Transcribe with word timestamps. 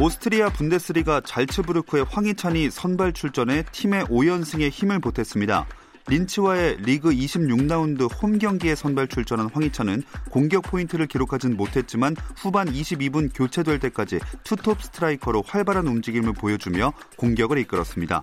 오스트리아 0.00 0.50
분데스리가 0.50 1.22
잘츠부르크의 1.24 2.04
황희찬이 2.08 2.70
선발 2.70 3.12
출전해 3.12 3.64
팀의 3.72 4.04
5연승에 4.04 4.70
힘을 4.70 5.00
보탰습니다. 5.00 5.66
린츠와의 6.06 6.78
리그 6.82 7.10
26라운드 7.10 8.08
홈 8.22 8.38
경기에 8.38 8.76
선발 8.76 9.08
출전한 9.08 9.50
황희찬은 9.52 10.04
공격 10.30 10.62
포인트를 10.62 11.06
기록하진 11.06 11.56
못했지만 11.56 12.14
후반 12.36 12.68
22분 12.68 13.30
교체될 13.34 13.80
때까지 13.80 14.20
투톱 14.44 14.82
스트라이커로 14.82 15.42
활발한 15.44 15.86
움직임을 15.88 16.32
보여주며 16.32 16.92
공격을 17.16 17.58
이끌었습니다. 17.58 18.22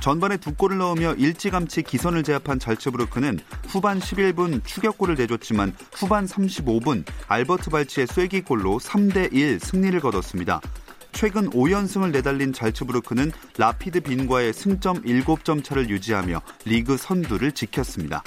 전반에 0.00 0.36
두 0.36 0.54
골을 0.54 0.76
넣으며 0.76 1.14
일찌감치 1.14 1.82
기선을 1.82 2.24
제압한 2.24 2.58
잘츠부르크는 2.58 3.40
후반 3.68 3.98
11분 3.98 4.62
추격골을 4.64 5.14
내줬지만 5.16 5.74
후반 5.94 6.26
35분 6.26 7.04
알버트 7.26 7.70
발치의 7.70 8.06
쐐기골로 8.06 8.78
3대1 8.78 9.58
승리를 9.58 9.98
거뒀습니다. 9.98 10.60
최근 11.16 11.48
5연승을 11.48 12.12
내달린 12.12 12.52
잘츠부르크는 12.52 13.32
라피드 13.56 14.00
빈과의 14.00 14.52
승점 14.52 15.00
7점 15.00 15.64
차를 15.64 15.88
유지하며 15.88 16.42
리그 16.66 16.98
선두를 16.98 17.52
지켰습니다. 17.52 18.22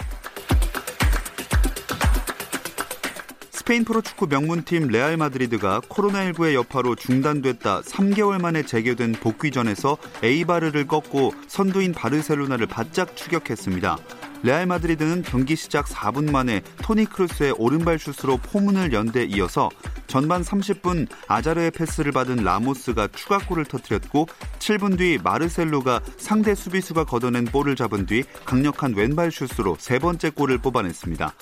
스페인 3.52 3.86
프로축구 3.86 4.26
명문팀 4.26 4.88
레알 4.88 5.18
마드리드가 5.18 5.82
코로나19의 5.82 6.56
여파로 6.56 6.96
중단됐다 6.96 7.82
3개월 7.82 8.42
만에 8.42 8.64
재개된 8.64 9.12
복귀전에서 9.12 9.98
에이바르를 10.24 10.88
꺾고 10.88 11.34
선두인 11.48 11.94
바르셀로나를 11.94 12.66
바짝 12.66 13.16
추격했습니다. 13.16 14.00
레알 14.42 14.66
마드리드는 14.66 15.24
경기 15.24 15.56
시작 15.56 15.86
4분 15.86 16.32
만에 16.32 16.62
토니 16.82 17.06
크루스의 17.06 17.56
오른발 17.58 18.00
슛으로 18.00 18.38
포문을 18.38 18.94
연 18.94 19.10
데 19.10 19.26
이어서 19.26 19.70
전반 20.06 20.44
30분 20.44 21.08
아자르의 21.28 21.72
패스를 21.72 22.12
받은 22.12 22.44
라모스가 22.44 23.08
추가골을 23.08 23.66
터뜨렸고 23.66 24.28
7분 24.60 25.00
뒤 25.00 25.18
마르셀로가 25.24 26.02
상대 26.18 26.54
수비수가 26.54 27.06
걷어낸 27.06 27.46
볼을 27.46 27.76
잡은 27.76 28.06
뒤 28.06 28.24
강력한 28.46 28.94
왼발 28.96 29.32
슛으로 29.32 29.78
세 29.80 29.98
번째 29.98 30.30
골을 30.30 30.60
뽑아냈습니다. 30.60 31.34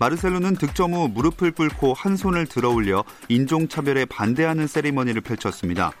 마르셀로는 0.00 0.56
득점 0.56 0.94
후 0.94 1.08
무릎을 1.08 1.52
꿇고 1.52 1.94
한 1.94 2.16
손을 2.16 2.46
들어 2.46 2.70
올려 2.70 3.04
인종차별에 3.28 4.06
반대하는 4.06 4.66
세리머니를 4.66 5.20
펼쳤습니다. 5.20 5.92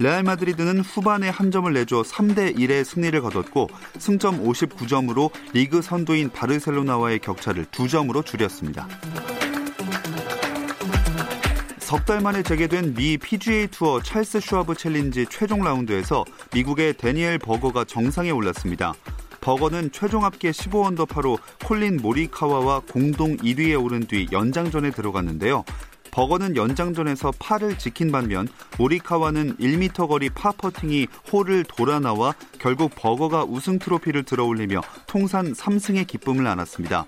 레알 0.00 0.22
마드리드는 0.22 0.80
후반에 0.80 1.28
한 1.28 1.50
점을 1.50 1.70
내줘 1.70 2.00
3대 2.00 2.56
1의 2.56 2.84
승리를 2.84 3.20
거뒀고 3.20 3.68
승점 3.98 4.42
59점으로 4.42 5.30
리그 5.52 5.82
선두인 5.82 6.30
바르셀로나와의 6.30 7.18
격차를 7.18 7.66
2점으로 7.66 8.24
줄였습니다. 8.24 8.88
석달 11.80 12.22
만에 12.22 12.42
재개된 12.42 12.94
미 12.94 13.18
PGA 13.18 13.66
투어 13.66 14.00
찰스 14.00 14.40
슈아브 14.40 14.74
챌린지 14.74 15.26
최종 15.28 15.62
라운드에서 15.62 16.24
미국의 16.54 16.94
데니엘 16.94 17.38
버거가 17.38 17.84
정상에 17.84 18.30
올랐습니다. 18.30 18.94
버거는 19.42 19.92
최종 19.92 20.24
합계 20.24 20.50
15언더파로 20.50 21.38
콜린 21.64 21.98
모리카와와 21.98 22.82
공동 22.90 23.36
1위에 23.36 23.82
오른 23.82 24.06
뒤 24.06 24.28
연장전에 24.32 24.92
들어갔는데요. 24.92 25.64
버거는 26.10 26.56
연장전에서 26.56 27.32
파를 27.38 27.78
지킨 27.78 28.12
반면 28.12 28.48
모리카와는 28.78 29.56
1m 29.56 30.08
거리 30.08 30.30
파퍼팅이 30.30 31.06
홀을 31.32 31.64
돌아 31.64 32.00
나와 32.00 32.34
결국 32.58 32.92
버거가 32.94 33.44
우승 33.44 33.78
트로피를 33.78 34.24
들어올리며 34.24 34.82
통산 35.06 35.52
3승의 35.52 36.06
기쁨을 36.06 36.46
안았습니다. 36.46 37.06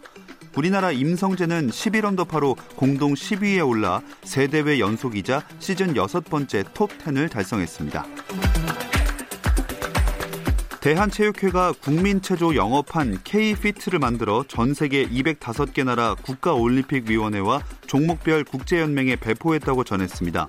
우리나라 0.56 0.92
임성재는 0.92 1.70
11언더파로 1.70 2.56
공동 2.76 3.14
10위에 3.14 3.66
올라 3.66 4.02
세 4.22 4.46
대회 4.46 4.78
연속이자 4.78 5.42
시즌 5.58 5.96
여섯 5.96 6.24
번째 6.24 6.62
톱10을 6.62 7.30
달성했습니다. 7.30 8.06
대한체육회가 10.82 11.74
국민체조 11.80 12.56
영업한 12.56 13.20
K-피트를 13.22 14.00
만들어 14.00 14.44
전 14.48 14.74
세계 14.74 15.06
205개 15.06 15.84
나라 15.84 16.16
국가올림픽위원회와 16.16 17.62
종목별 17.86 18.42
국제연맹에 18.42 19.14
배포했다고 19.14 19.84
전했습니다. 19.84 20.48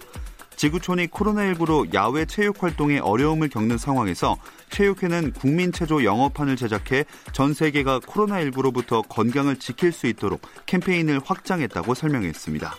지구촌이 0.56 1.08
코로나19로 1.10 1.94
야외 1.94 2.26
체육 2.26 2.64
활동에 2.64 2.98
어려움을 2.98 3.48
겪는 3.50 3.78
상황에서 3.78 4.38
체육회는 4.72 5.34
국민체조 5.34 6.04
영업판을 6.04 6.56
제작해 6.56 7.06
전 7.32 7.54
세계가 7.54 8.00
코로나19로부터 8.00 9.08
건강을 9.08 9.58
지킬 9.58 9.92
수 9.92 10.08
있도록 10.08 10.42
캠페인을 10.66 11.22
확장했다고 11.24 11.94
설명했습니다. 11.94 12.74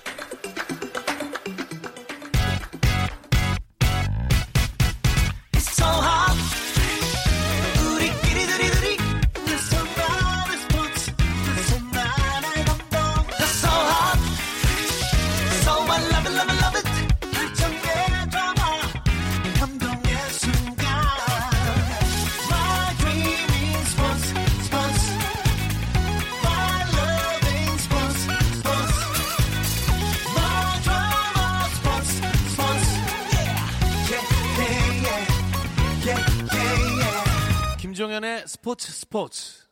스포츠 38.64 38.90
스포츠. 38.92 39.64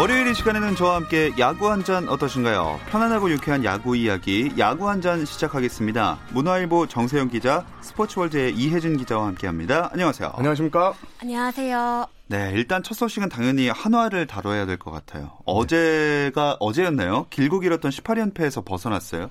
월요일 0.00 0.26
이 0.26 0.34
시간에는 0.34 0.74
저와 0.74 0.96
함께 0.96 1.30
야구 1.38 1.70
한 1.70 1.84
잔 1.84 2.08
어떠신가요? 2.08 2.78
편안하고 2.90 3.30
유쾌한 3.30 3.64
야구 3.64 3.96
이야기 3.96 4.52
야구 4.58 4.88
한 4.88 5.00
잔 5.00 5.24
시작하겠습니다. 5.24 6.18
문화일보 6.32 6.86
정세영 6.86 7.28
기자, 7.28 7.64
스포츠월드의 7.82 8.54
이혜진 8.54 8.96
기자와 8.96 9.26
함께합니다. 9.26 9.90
안녕하세요. 9.92 10.32
안녕하십니까? 10.36 10.94
안녕하세요. 11.20 12.06
네, 12.28 12.52
일단 12.54 12.82
첫 12.82 12.94
소식은 12.94 13.28
당연히 13.28 13.68
한화를 13.68 14.26
다뤄야 14.26 14.66
될 14.66 14.76
것 14.78 14.90
같아요. 14.92 15.32
어제가 15.44 16.56
어제였나요? 16.60 17.26
길고 17.30 17.58
길었던 17.60 17.90
18연패에서 17.90 18.64
벗어났어요. 18.64 19.28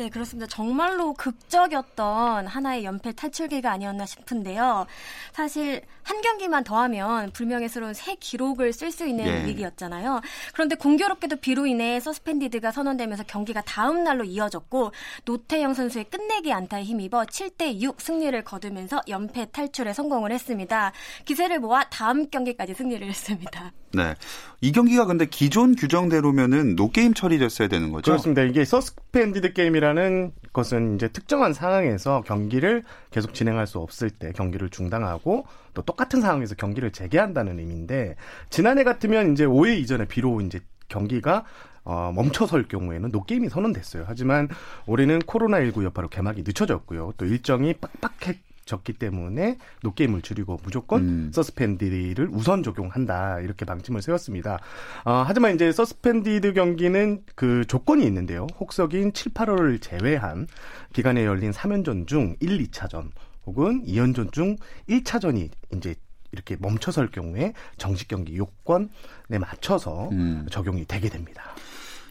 네, 0.00 0.08
그렇습니다. 0.08 0.46
정말로 0.46 1.12
극적이었던 1.12 2.46
한화의 2.46 2.84
연패 2.86 3.12
탈출기가 3.12 3.70
아니었나 3.70 4.06
싶은데요. 4.06 4.86
사실 5.34 5.82
한 6.02 6.22
경기만 6.22 6.64
더하면 6.64 7.30
불명예스러운 7.32 7.92
새 7.92 8.14
기록을 8.14 8.72
쓸 8.72 8.90
수 8.92 9.06
있는 9.06 9.26
예. 9.26 9.44
위기였잖아요. 9.44 10.22
그런데 10.54 10.74
공교롭게도 10.76 11.36
비로 11.36 11.66
인해 11.66 12.00
서스펜디드가 12.00 12.72
선언되면서 12.72 13.24
경기가 13.24 13.60
다음 13.60 14.02
날로 14.02 14.24
이어졌고 14.24 14.92
노태형 15.26 15.74
선수의 15.74 16.04
끝내기 16.04 16.50
안타에 16.50 16.82
힘입어 16.82 17.24
7대 17.24 17.82
6 17.82 18.00
승리를 18.00 18.42
거두면서 18.42 19.02
연패 19.06 19.50
탈출에 19.52 19.92
성공을 19.92 20.32
했습니다. 20.32 20.92
기세를 21.26 21.60
모아 21.60 21.84
다음 21.90 22.30
경기까지 22.30 22.72
승리를 22.72 23.06
했습니다. 23.06 23.72
네. 23.92 24.14
이 24.60 24.72
경기가 24.72 25.04
근데 25.04 25.26
기존 25.26 25.74
규정대로면은 25.74 26.76
노게임 26.76 27.12
처리됐어야 27.12 27.68
되는 27.68 27.90
거죠? 27.90 28.12
그렇습니다. 28.12 28.42
이게 28.42 28.64
서스펜디드 28.64 29.52
게임이라 29.52 29.89
는 29.92 30.32
것은 30.52 30.96
이제 30.96 31.08
특정한 31.08 31.52
상황에서 31.52 32.22
경기를 32.22 32.84
계속 33.10 33.34
진행할 33.34 33.66
수 33.66 33.78
없을 33.78 34.10
때 34.10 34.32
경기를 34.32 34.68
중단하고 34.68 35.46
또 35.74 35.82
똑같은 35.82 36.20
상황에서 36.20 36.54
경기를 36.54 36.90
재개한다는 36.90 37.58
의미인데 37.58 38.16
지난해 38.50 38.84
같으면 38.84 39.32
이제 39.32 39.46
5회 39.46 39.78
이전에 39.78 40.06
비로 40.06 40.40
이제 40.40 40.60
경기가 40.88 41.44
어, 41.84 42.12
멈춰설 42.14 42.68
경우에는 42.68 43.10
노게임이 43.10 43.48
선언됐어요. 43.48 44.04
하지만 44.06 44.48
올해는 44.86 45.20
코로나19 45.20 45.84
여파로 45.84 46.08
개막이 46.08 46.42
늦춰졌고요. 46.42 47.14
또 47.16 47.24
일정이 47.24 47.74
빡빡했 47.74 48.49
졌기 48.64 48.94
때문에 48.94 49.58
노게임을 49.82 50.22
줄이고 50.22 50.58
무조건 50.62 51.02
음. 51.02 51.30
서스펜디를 51.34 52.28
우선 52.30 52.62
적용한다 52.62 53.40
이렇게 53.40 53.64
방침을 53.64 54.02
세웠습니다. 54.02 54.60
어, 55.04 55.24
하지만 55.26 55.54
이제 55.54 55.72
서스펜디드 55.72 56.52
경기는 56.52 57.22
그 57.34 57.64
조건이 57.66 58.04
있는데요. 58.04 58.46
혹석인 58.58 59.12
7, 59.12 59.32
8월을 59.32 59.80
제외한 59.80 60.46
기간에 60.92 61.24
열린 61.24 61.50
3연전 61.50 62.06
중 62.06 62.36
1, 62.40 62.58
2차전 62.66 63.10
혹은 63.46 63.84
2연전 63.84 64.32
중 64.32 64.56
1차전이 64.88 65.50
이제 65.74 65.94
이렇게 66.32 66.56
멈춰설 66.58 67.10
경우에 67.10 67.54
정식 67.76 68.08
경기 68.08 68.36
요건에 68.36 69.38
맞춰서 69.40 70.08
음. 70.10 70.46
적용이 70.50 70.84
되게 70.86 71.08
됩니다. 71.08 71.42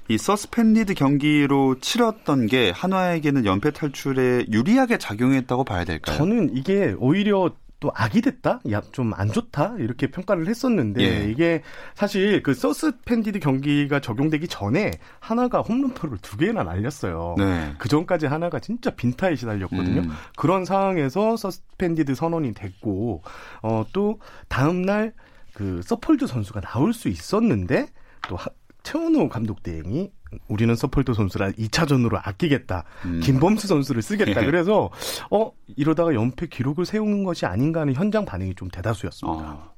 이 0.10 0.18
서스펜디드 0.18 0.96
경기로 0.96 1.80
치렀던 1.80 2.48
게 2.48 2.72
한화에게는 2.72 3.46
연패 3.46 3.72
탈출에 3.72 4.48
유리하게 4.52 4.98
작용했다고 4.98 5.64
봐야 5.64 5.84
될까요? 5.86 6.18
저는 6.18 6.58
이게 6.58 6.96
오히려 6.98 7.52
또 7.80 7.92
악이 7.94 8.22
됐다? 8.22 8.60
야, 8.72 8.82
좀 8.92 9.14
안 9.16 9.32
좋다? 9.32 9.76
이렇게 9.78 10.08
평가를 10.08 10.48
했었는데, 10.48 11.02
예. 11.02 11.30
이게 11.32 11.62
사실 11.94 12.44
그 12.44 12.54
서스펜디드 12.54 13.40
경기가 13.40 14.02
적용되기 14.02 14.48
전에 14.50 14.92
한화가 15.20 15.62
홈런포를 15.62 16.18
두 16.22 16.36
개나 16.38 16.64
날렸어요. 16.64 17.36
네. 17.38 17.74
그 17.78 17.88
전까지 17.88 18.26
한화가 18.26 18.60
진짜 18.60 18.90
빈타에 18.90 19.36
시달렸거든요. 19.36 20.02
음. 20.02 20.10
그런 20.36 20.66
상황에서 20.66 21.38
서스펜디드 21.38 22.16
선언이 22.16 22.54
됐고, 22.54 23.22
어, 23.62 23.86
또 23.94 24.20
다음날 24.50 25.14
그 25.54 25.82
서폴드 25.84 26.28
선수가 26.28 26.60
나올 26.62 26.94
수 26.94 27.08
있었는데, 27.08 27.88
또 28.28 28.38
최원호 28.84 29.30
감독 29.30 29.64
대행이 29.64 30.12
우리는 30.48 30.76
서폴드 30.76 31.14
선수라 31.14 31.52
2차전으로 31.52 32.20
아끼겠다. 32.24 32.84
음. 33.06 33.20
김범수 33.24 33.68
선수를 33.68 34.02
쓰겠다. 34.02 34.42
예. 34.42 34.46
그래서 34.46 34.90
어 35.32 35.52
이러다가 35.76 36.14
연패 36.14 36.48
기록을 36.48 36.86
세우는 36.86 37.24
것이 37.24 37.46
아닌가 37.46 37.82
하는 37.82 37.94
현장 37.94 38.26
반응이 38.26 38.56
좀 38.56 38.70
대다수였습니다. 38.70 39.44
어. 39.44 39.74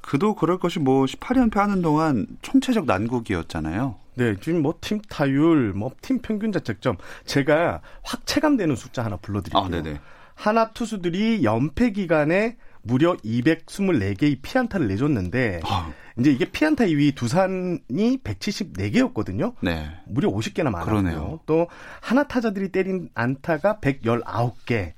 그도 0.00 0.34
그럴 0.34 0.58
것이 0.58 0.80
뭐 0.80 1.04
18연패 1.04 1.54
하는 1.56 1.82
동안 1.82 2.26
총체적 2.42 2.86
난국이었잖아요. 2.86 3.96
네, 4.14 4.34
지금 4.40 4.62
뭐 4.62 4.74
팀 4.80 5.00
타율, 5.08 5.72
뭐 5.72 5.92
팀 6.02 6.20
평균 6.20 6.50
자책점 6.52 6.96
제가 7.26 7.80
확 8.02 8.26
체감되는 8.26 8.74
숫자 8.76 9.04
하나 9.04 9.16
불러드릴게요. 9.16 9.94
아. 9.96 10.00
하나 10.34 10.70
투수들이 10.70 11.44
연패 11.44 11.92
기간에 11.92 12.56
무려 12.82 13.14
224개의 13.16 14.38
피안타를 14.42 14.88
내줬는데 14.88 15.60
아. 15.64 15.92
이제 16.18 16.30
이게 16.30 16.44
피안타 16.44 16.84
2위 16.84 17.14
두산이 17.14 18.18
174개였거든요. 18.22 19.54
네. 19.62 19.90
무려 20.06 20.28
50개나 20.30 20.70
많았고요. 20.70 21.40
또 21.46 21.68
하나 22.00 22.24
타자들이 22.24 22.70
때린 22.70 23.08
안타가 23.14 23.78
119개. 23.80 24.92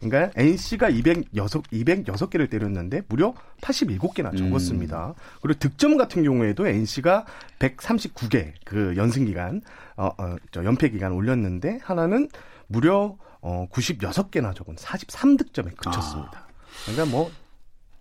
그러니까 0.00 0.30
NC가 0.36 0.90
206, 0.90 1.70
206개를 1.70 2.50
때렸는데 2.50 3.02
무려 3.08 3.34
87개나 3.62 4.32
음. 4.32 4.36
적었습니다. 4.36 5.08
음. 5.08 5.14
그리고 5.40 5.58
득점 5.58 5.96
같은 5.96 6.22
경우에도 6.22 6.66
NC가 6.66 7.24
139개 7.58 8.52
그 8.64 8.94
연승 8.96 9.24
기간 9.24 9.62
어, 9.96 10.10
어, 10.18 10.36
저 10.50 10.62
연패 10.62 10.90
기간 10.90 11.12
올렸는데 11.12 11.78
하나는 11.82 12.28
무려 12.66 13.16
어, 13.40 13.66
96개나 13.72 14.54
적은 14.54 14.76
43득점에 14.76 15.76
그쳤습니다. 15.76 16.40
아. 16.42 16.45
그러니까 16.84 17.06
뭐 17.06 17.30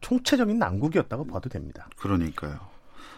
총체적인 0.02 0.60
난국이었다고 0.60 1.26
봐도 1.26 1.50
됩니다. 1.50 1.88
그러니까요. 1.98 2.75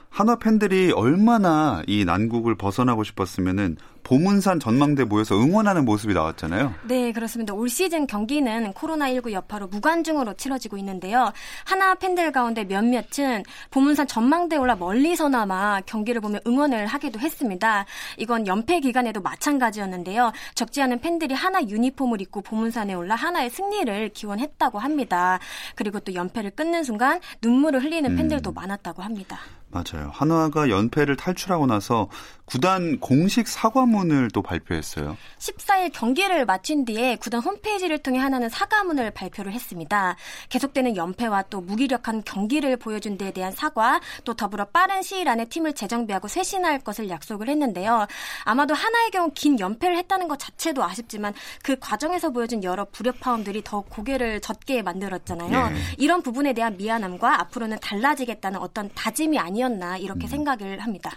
한화 0.10 0.38
팬들이 0.38 0.92
얼마나 0.92 1.84
이 1.86 2.04
난국을 2.06 2.56
벗어나고 2.56 3.04
싶었으면은 3.04 3.78
보문산 4.08 4.62
전망대 4.62 5.04
모여서 5.04 5.36
응원하는 5.36 5.84
모습이 5.84 6.14
나왔잖아요. 6.14 6.74
네, 6.86 7.12
그렇습니다. 7.12 7.54
올 7.54 7.68
시즌 7.68 8.08
경기는 8.08 8.74
코로나19 8.74 9.34
여파로 9.34 9.68
무관중으로 9.68 10.36
치러지고 10.36 10.78
있는데요. 10.78 11.34
하나 11.66 11.94
팬들 11.94 12.32
가운데 12.32 12.64
몇몇은 12.64 13.44
보문산 13.70 14.08
전망대 14.08 14.56
올라 14.56 14.78
멀리서나마 14.78 15.82
경기를 15.82 16.22
보며 16.22 16.40
응원을 16.48 16.88
하기도 16.88 17.20
했습니다. 17.20 17.86
이건 18.18 18.48
연패 18.48 18.80
기간에도 18.80 19.22
마찬가지였는데요. 19.22 20.32
적지 20.56 20.82
않은 20.84 21.02
팬들이 21.02 21.34
하나 21.36 21.62
유니폼을 21.62 22.22
입고 22.22 22.44
보문산에 22.44 22.94
올라 22.94 23.16
하나의 23.16 23.50
승리를 23.50 24.10
기원했다고 24.14 24.80
합니다. 24.80 25.40
그리고 25.76 26.00
또 26.00 26.14
연패를 26.14 26.52
끊는 26.52 26.86
순간 26.86 27.20
눈물을 27.42 27.84
흘리는 27.84 28.16
팬들도 28.16 28.52
음. 28.52 28.54
많았다고 28.54 29.02
합니다. 29.04 29.38
맞아요. 29.70 30.10
한화가 30.14 30.70
연패를 30.70 31.18
탈출하고 31.18 31.66
나서 31.66 32.10
구단 32.48 32.98
공식 33.02 33.46
사과문을 33.46 34.30
또 34.34 34.42
발표했어요. 34.42 35.18
14일 35.38 35.92
경기를 35.92 36.46
마친 36.46 36.86
뒤에 36.86 37.18
구단 37.18 37.42
홈페이지를 37.42 37.98
통해 37.98 38.20
하나는 38.20 38.48
사과문을 38.48 39.12
발표를 39.12 39.52
했습니다. 39.52 40.16
계속되는 40.48 40.96
연패와 40.96 41.44
또 41.50 41.60
무기력한 41.60 42.24
경기를 42.24 42.78
보여준 42.78 43.18
데에 43.18 43.32
대한 43.32 43.52
사과, 43.52 44.00
또 44.24 44.34
더불어 44.34 44.64
빠른 44.64 45.02
시일 45.02 45.28
안에 45.28 45.46
팀을 45.46 45.74
재정비하고 45.74 46.30
쇄신할 46.30 46.80
것을 46.80 47.10
약속을 47.10 47.50
했는데요. 47.50 48.08
아마도 48.46 48.74
하나의 48.74 49.12
경우 49.12 49.30
긴 49.36 49.60
연패를 49.60 49.98
했다는 49.98 50.30
것 50.30 50.40
자체도 50.40 50.82
아쉽지만 50.86 51.34
그 51.64 51.76
과정에서 51.78 52.30
보여준 52.30 52.64
여러 52.64 52.86
불협화음들이 52.86 53.62
더 53.66 53.82
고개를 53.82 54.40
젖게 54.40 54.84
만들었잖아요. 54.84 55.70
네. 55.70 55.76
이런 55.98 56.22
부분에 56.22 56.54
대한 56.54 56.78
미안함과 56.78 57.42
앞으로는 57.42 57.80
달라지겠다는 57.82 58.58
어떤 58.62 58.90
다짐이 58.96 59.38
아니었나 59.38 59.98
이렇게 59.98 60.28
음. 60.28 60.30
생각을 60.30 60.80
합니다. 60.80 61.12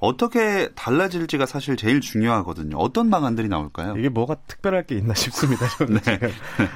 어떻게 0.00 0.68
달라질지가 0.74 1.46
사실 1.46 1.76
제일 1.76 2.00
중요하거든요. 2.00 2.76
어떤 2.76 3.10
방안들이 3.10 3.48
나올까요? 3.48 3.96
이게 3.96 4.08
뭐가 4.08 4.36
특별할 4.46 4.84
게 4.86 4.94
있나 4.96 5.14
싶습니다. 5.14 5.66
저는 5.78 6.00
네. 6.00 6.18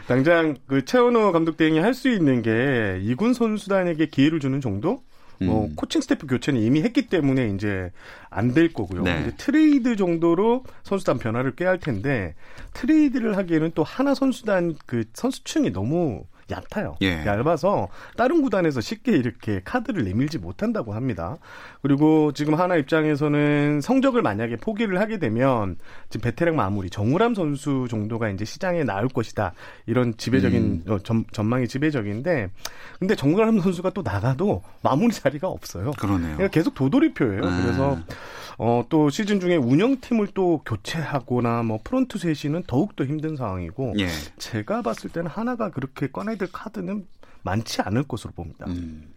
당장 0.08 0.56
그 0.66 0.84
최원호 0.84 1.30
감독 1.32 1.56
대행이 1.56 1.78
할 1.78 1.94
수 1.94 2.08
있는 2.08 2.42
게 2.42 2.98
이군 3.02 3.34
선수단에게 3.34 4.06
기회를 4.06 4.40
주는 4.40 4.60
정도? 4.60 5.02
뭐 5.40 5.66
음. 5.66 5.72
코칭 5.76 6.00
스태프 6.00 6.26
교체는 6.28 6.60
이미 6.60 6.82
했기 6.82 7.08
때문에 7.08 7.48
이제 7.48 7.90
안 8.30 8.54
될 8.54 8.72
거고요. 8.72 9.02
네. 9.02 9.20
이제 9.22 9.36
트레이드 9.36 9.96
정도로 9.96 10.64
선수단 10.84 11.18
변화를 11.18 11.54
꾀할 11.56 11.78
텐데 11.80 12.34
트레이드를 12.74 13.36
하기에는 13.36 13.72
또 13.74 13.82
한화 13.82 14.14
선수단 14.14 14.74
그 14.86 15.04
선수층이 15.14 15.72
너무 15.72 16.24
얕아요. 16.52 16.96
예. 17.02 17.24
얇아서 17.26 17.88
다른 18.16 18.42
구단에서 18.42 18.80
쉽게 18.80 19.12
이렇게 19.12 19.60
카드를 19.64 20.04
내밀지 20.04 20.38
못한다고 20.38 20.94
합니다. 20.94 21.38
그리고 21.82 22.32
지금 22.32 22.54
한화 22.54 22.76
입장에서는 22.76 23.80
성적을 23.80 24.22
만약에 24.22 24.56
포기를 24.56 25.00
하게 25.00 25.18
되면 25.18 25.76
지금 26.10 26.24
베테랑 26.24 26.54
마무리 26.54 26.90
정우람 26.90 27.34
선수 27.34 27.86
정도가 27.90 28.28
이제 28.30 28.44
시장에 28.44 28.84
나올 28.84 29.08
것이다. 29.08 29.52
이런 29.86 30.16
지배적인 30.16 30.82
음. 30.86 30.92
어, 30.92 30.98
전, 31.00 31.24
전망이 31.32 31.66
지배적인데 31.66 32.50
근데 32.98 33.14
정우람 33.16 33.60
선수가 33.60 33.90
또 33.90 34.02
나가도 34.02 34.62
마무리 34.82 35.12
자리가 35.12 35.48
없어요. 35.48 35.92
그러네요. 35.98 36.36
그러니까 36.36 36.48
계속 36.48 36.74
도돌이표예요. 36.74 37.42
음. 37.42 37.62
그래서 37.62 37.98
어, 38.58 38.84
또 38.88 39.10
시즌 39.10 39.40
중에 39.40 39.56
운영팀을 39.56 40.28
또 40.34 40.62
교체하거나 40.64 41.62
뭐 41.62 41.80
프론트 41.82 42.18
쇄신은 42.18 42.64
더욱더 42.66 43.04
힘든 43.04 43.36
상황이고 43.36 43.94
예. 43.98 44.08
제가 44.38 44.82
봤을 44.82 45.10
때는 45.10 45.30
한화가 45.30 45.70
그렇게 45.70 46.08
꺼내들 46.08 46.48
카드는 46.52 47.06
많지 47.42 47.82
않을 47.82 48.04
것으로 48.04 48.32
봅니다. 48.32 48.66
음. 48.68 49.12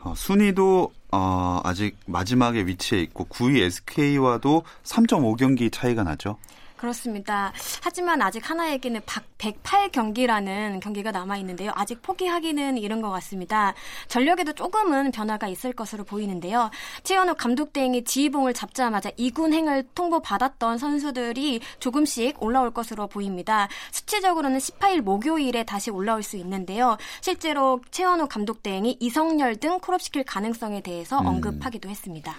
어, 0.00 0.14
순위도 0.14 0.92
어, 1.12 1.60
아직 1.64 1.96
마지막에 2.06 2.66
위치해 2.66 3.00
있고 3.02 3.24
9위 3.24 3.62
SK와도 3.62 4.62
3.5경기 4.84 5.72
차이가 5.72 6.04
나죠. 6.04 6.36
그렇습니다. 6.76 7.52
하지만 7.82 8.22
아직 8.22 8.48
하나에게는 8.48 9.00
108경기라는 9.02 10.80
경기가 10.80 11.10
남아 11.10 11.36
있는데요. 11.38 11.72
아직 11.74 12.02
포기하기는 12.02 12.78
이른 12.78 13.00
것 13.00 13.10
같습니다. 13.10 13.74
전력에도 14.08 14.52
조금은 14.52 15.12
변화가 15.12 15.48
있을 15.48 15.72
것으로 15.72 16.04
보이는데요. 16.04 16.70
최현우 17.04 17.34
감독 17.36 17.72
대행이 17.72 18.04
지휘봉을 18.04 18.54
잡자마자 18.54 19.10
2군 19.12 19.52
행을 19.52 19.84
통보받았던 19.94 20.78
선수들이 20.78 21.60
조금씩 21.80 22.42
올라올 22.42 22.72
것으로 22.72 23.06
보입니다. 23.06 23.68
수치적으로는 23.92 24.58
18일 24.58 25.00
목요일에 25.02 25.64
다시 25.64 25.90
올라올 25.90 26.22
수 26.22 26.36
있는데요. 26.36 26.96
실제로 27.20 27.80
최현우 27.90 28.28
감독 28.28 28.62
대행이 28.62 28.96
이성열 29.00 29.56
등 29.56 29.78
콜업시킬 29.80 30.24
가능성에 30.24 30.80
대해서 30.82 31.20
음. 31.20 31.26
언급하기도 31.26 31.88
했습니다. 31.88 32.34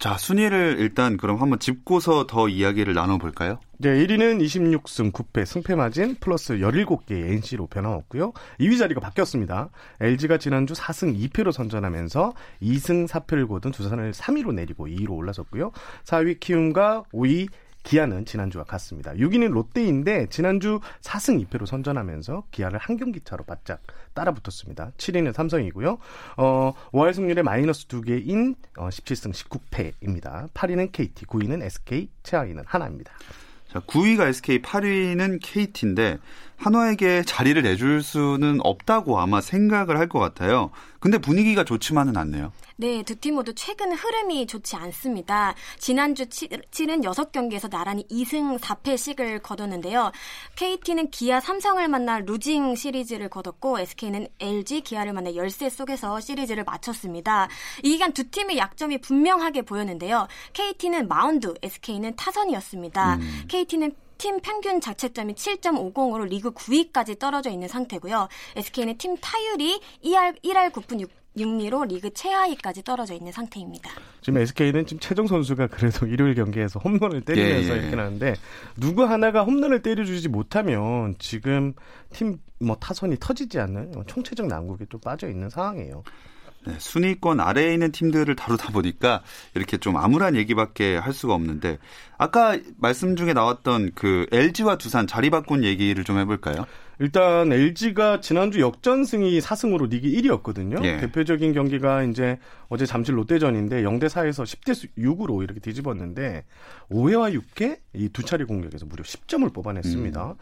자, 0.00 0.16
순위를 0.16 0.76
일단 0.78 1.18
그럼 1.18 1.42
한번 1.42 1.58
짚고서 1.58 2.26
더 2.26 2.48
이야기를 2.48 2.94
나눠볼까요? 2.94 3.60
네, 3.76 3.90
1위는 3.90 4.42
26승 4.42 5.12
9패 5.12 5.44
승패 5.44 5.74
마진 5.74 6.16
플러스 6.18 6.54
17개 6.54 7.12
NC로 7.12 7.66
변함없고요. 7.66 8.32
2위 8.60 8.78
자리가 8.78 8.98
바뀌었습니다. 8.98 9.68
LG가 10.00 10.38
지난주 10.38 10.72
4승 10.72 11.14
2패로 11.28 11.52
선전하면서 11.52 12.32
2승 12.62 13.08
4패를 13.08 13.46
거둔 13.46 13.72
두산을 13.72 14.12
3위로 14.12 14.54
내리고 14.54 14.86
2위로 14.86 15.10
올라섰고요. 15.10 15.70
4위 16.04 16.40
키움과 16.40 17.04
5위 17.12 17.50
기아는 17.82 18.24
지난주와 18.24 18.64
같습니다. 18.64 19.12
6위는 19.12 19.50
롯데인데 19.50 20.26
지난주 20.28 20.80
4승 21.00 21.46
2패로 21.46 21.66
선전하면서 21.66 22.44
기아를 22.50 22.78
한 22.78 22.96
경기 22.96 23.20
차로 23.20 23.44
바짝 23.44 23.80
따라붙었습니다. 24.14 24.92
7위는 24.96 25.32
삼성이고요. 25.32 25.98
어, 26.36 26.72
5할 26.92 27.14
승률의 27.14 27.44
마이너스 27.44 27.86
2개인 27.88 28.54
어, 28.76 28.88
17승 28.88 29.32
19패입니다. 29.32 30.50
8위는 30.52 30.92
KT, 30.92 31.26
9위는 31.26 31.62
SK, 31.62 32.10
최하위는 32.22 32.64
한화입니다. 32.66 33.12
자, 33.68 33.78
9위가 33.80 34.26
SK, 34.28 34.62
8위는 34.62 35.38
KT인데 35.40 36.18
한화에게 36.60 37.22
자리를 37.24 37.60
내줄 37.62 38.02
수는 38.02 38.58
없다고 38.62 39.18
아마 39.18 39.40
생각을 39.40 39.98
할 39.98 40.10
것 40.10 40.18
같아요. 40.18 40.70
근데 40.98 41.18
분위기가 41.18 41.62
좋지만은 41.64 42.16
않네요. 42.16 42.52
네, 42.76 43.02
두 43.04 43.14
팀 43.14 43.34
모두 43.34 43.54
최근 43.54 43.92
흐름이 43.92 44.46
좋지 44.46 44.74
않습니다. 44.76 45.54
지난주 45.78 46.26
치른 46.26 47.02
6경기에서 47.02 47.70
나란히 47.70 48.04
2승 48.10 48.58
4패씩을 48.58 49.42
거뒀는데요. 49.42 50.10
KT는 50.56 51.10
기아 51.10 51.38
삼성을 51.40 51.86
만나 51.88 52.18
루징 52.18 52.74
시리즈를 52.74 53.28
거뒀고 53.28 53.78
SK는 53.78 54.26
LG 54.40 54.80
기아를 54.82 55.12
만나 55.12 55.34
열세 55.34 55.70
속에서 55.70 56.20
시리즈를 56.20 56.64
마쳤습니다. 56.64 57.48
이 57.84 57.90
기간 57.90 58.12
두 58.12 58.28
팀의 58.30 58.58
약점이 58.58 59.00
분명하게 59.00 59.62
보였는데요. 59.62 60.26
KT는 60.54 61.08
마운드, 61.08 61.54
SK는 61.62 62.16
타선이었습니다. 62.16 63.14
음. 63.16 63.42
KT는 63.48 63.92
팀 64.20 64.38
평균 64.40 64.80
자책점이 64.80 65.32
7.50으로 65.34 66.28
리그 66.28 66.50
9위까지 66.52 67.18
떨어져 67.18 67.50
있는 67.50 67.68
상태고요. 67.68 68.28
SK는 68.56 68.98
팀 68.98 69.16
타율이 69.18 69.80
1할, 70.04 70.42
1할 70.44 70.70
9분 70.72 71.00
6 71.00 71.10
6리로 71.38 71.86
리그 71.86 72.10
최하위까지 72.12 72.82
떨어져 72.82 73.14
있는 73.14 73.30
상태입니다. 73.30 73.88
지금 74.20 74.40
SK는 74.40 74.84
지금 74.84 74.98
최정 74.98 75.28
선수가 75.28 75.68
그래도 75.68 76.04
일요일 76.08 76.34
경기에서 76.34 76.80
홈런을 76.80 77.20
때리면서 77.20 77.68
예, 77.68 77.72
예. 77.72 77.80
이렇게 77.80 77.94
나는데 77.94 78.34
누구 78.76 79.04
하나가 79.04 79.44
홈런을 79.44 79.80
때려주지 79.80 80.28
못하면 80.28 81.14
지금 81.18 81.72
팀 82.12 82.38
뭐 82.60 82.76
타선이 82.76 83.16
터지지 83.18 83.58
않는 83.58 83.92
총체적 84.06 84.46
난국에 84.46 84.86
좀 84.90 85.00
빠져 85.00 85.28
있는 85.28 85.48
상황이에요. 85.48 86.02
네, 86.66 86.74
순위권 86.78 87.40
아래에 87.40 87.72
있는 87.72 87.90
팀들을 87.90 88.36
다루다 88.36 88.70
보니까 88.72 89.22
이렇게 89.54 89.78
좀 89.78 89.96
암울한 89.96 90.36
얘기밖에 90.36 90.96
할 90.96 91.12
수가 91.14 91.34
없는데 91.34 91.78
아까 92.18 92.58
말씀 92.76 93.16
중에 93.16 93.32
나왔던 93.32 93.92
그 93.94 94.26
LG와 94.30 94.76
두산 94.76 95.06
자리 95.06 95.30
바꾼 95.30 95.64
얘기를 95.64 96.04
좀 96.04 96.18
해볼까요? 96.18 96.66
일단 96.98 97.50
LG가 97.50 98.20
지난주 98.20 98.60
역전승이 98.60 99.38
4승으로 99.38 99.88
리그 99.88 100.06
1위였거든요. 100.06 100.84
예. 100.84 100.98
대표적인 100.98 101.54
경기가 101.54 102.02
이제 102.02 102.38
어제 102.68 102.84
잠실 102.84 103.16
롯데전인데 103.16 103.82
0대 103.84 104.04
4에서 104.04 104.44
10대 104.44 104.90
6으로 104.98 105.42
이렇게 105.42 105.60
뒤집었는데 105.60 106.44
5회와 106.90 107.40
6회 107.40 107.78
이 107.94 108.10
두 108.12 108.22
차례 108.22 108.44
공격에서 108.44 108.84
무려 108.84 109.02
10점을 109.02 109.50
뽑아냈습니다. 109.50 110.26
음. 110.26 110.34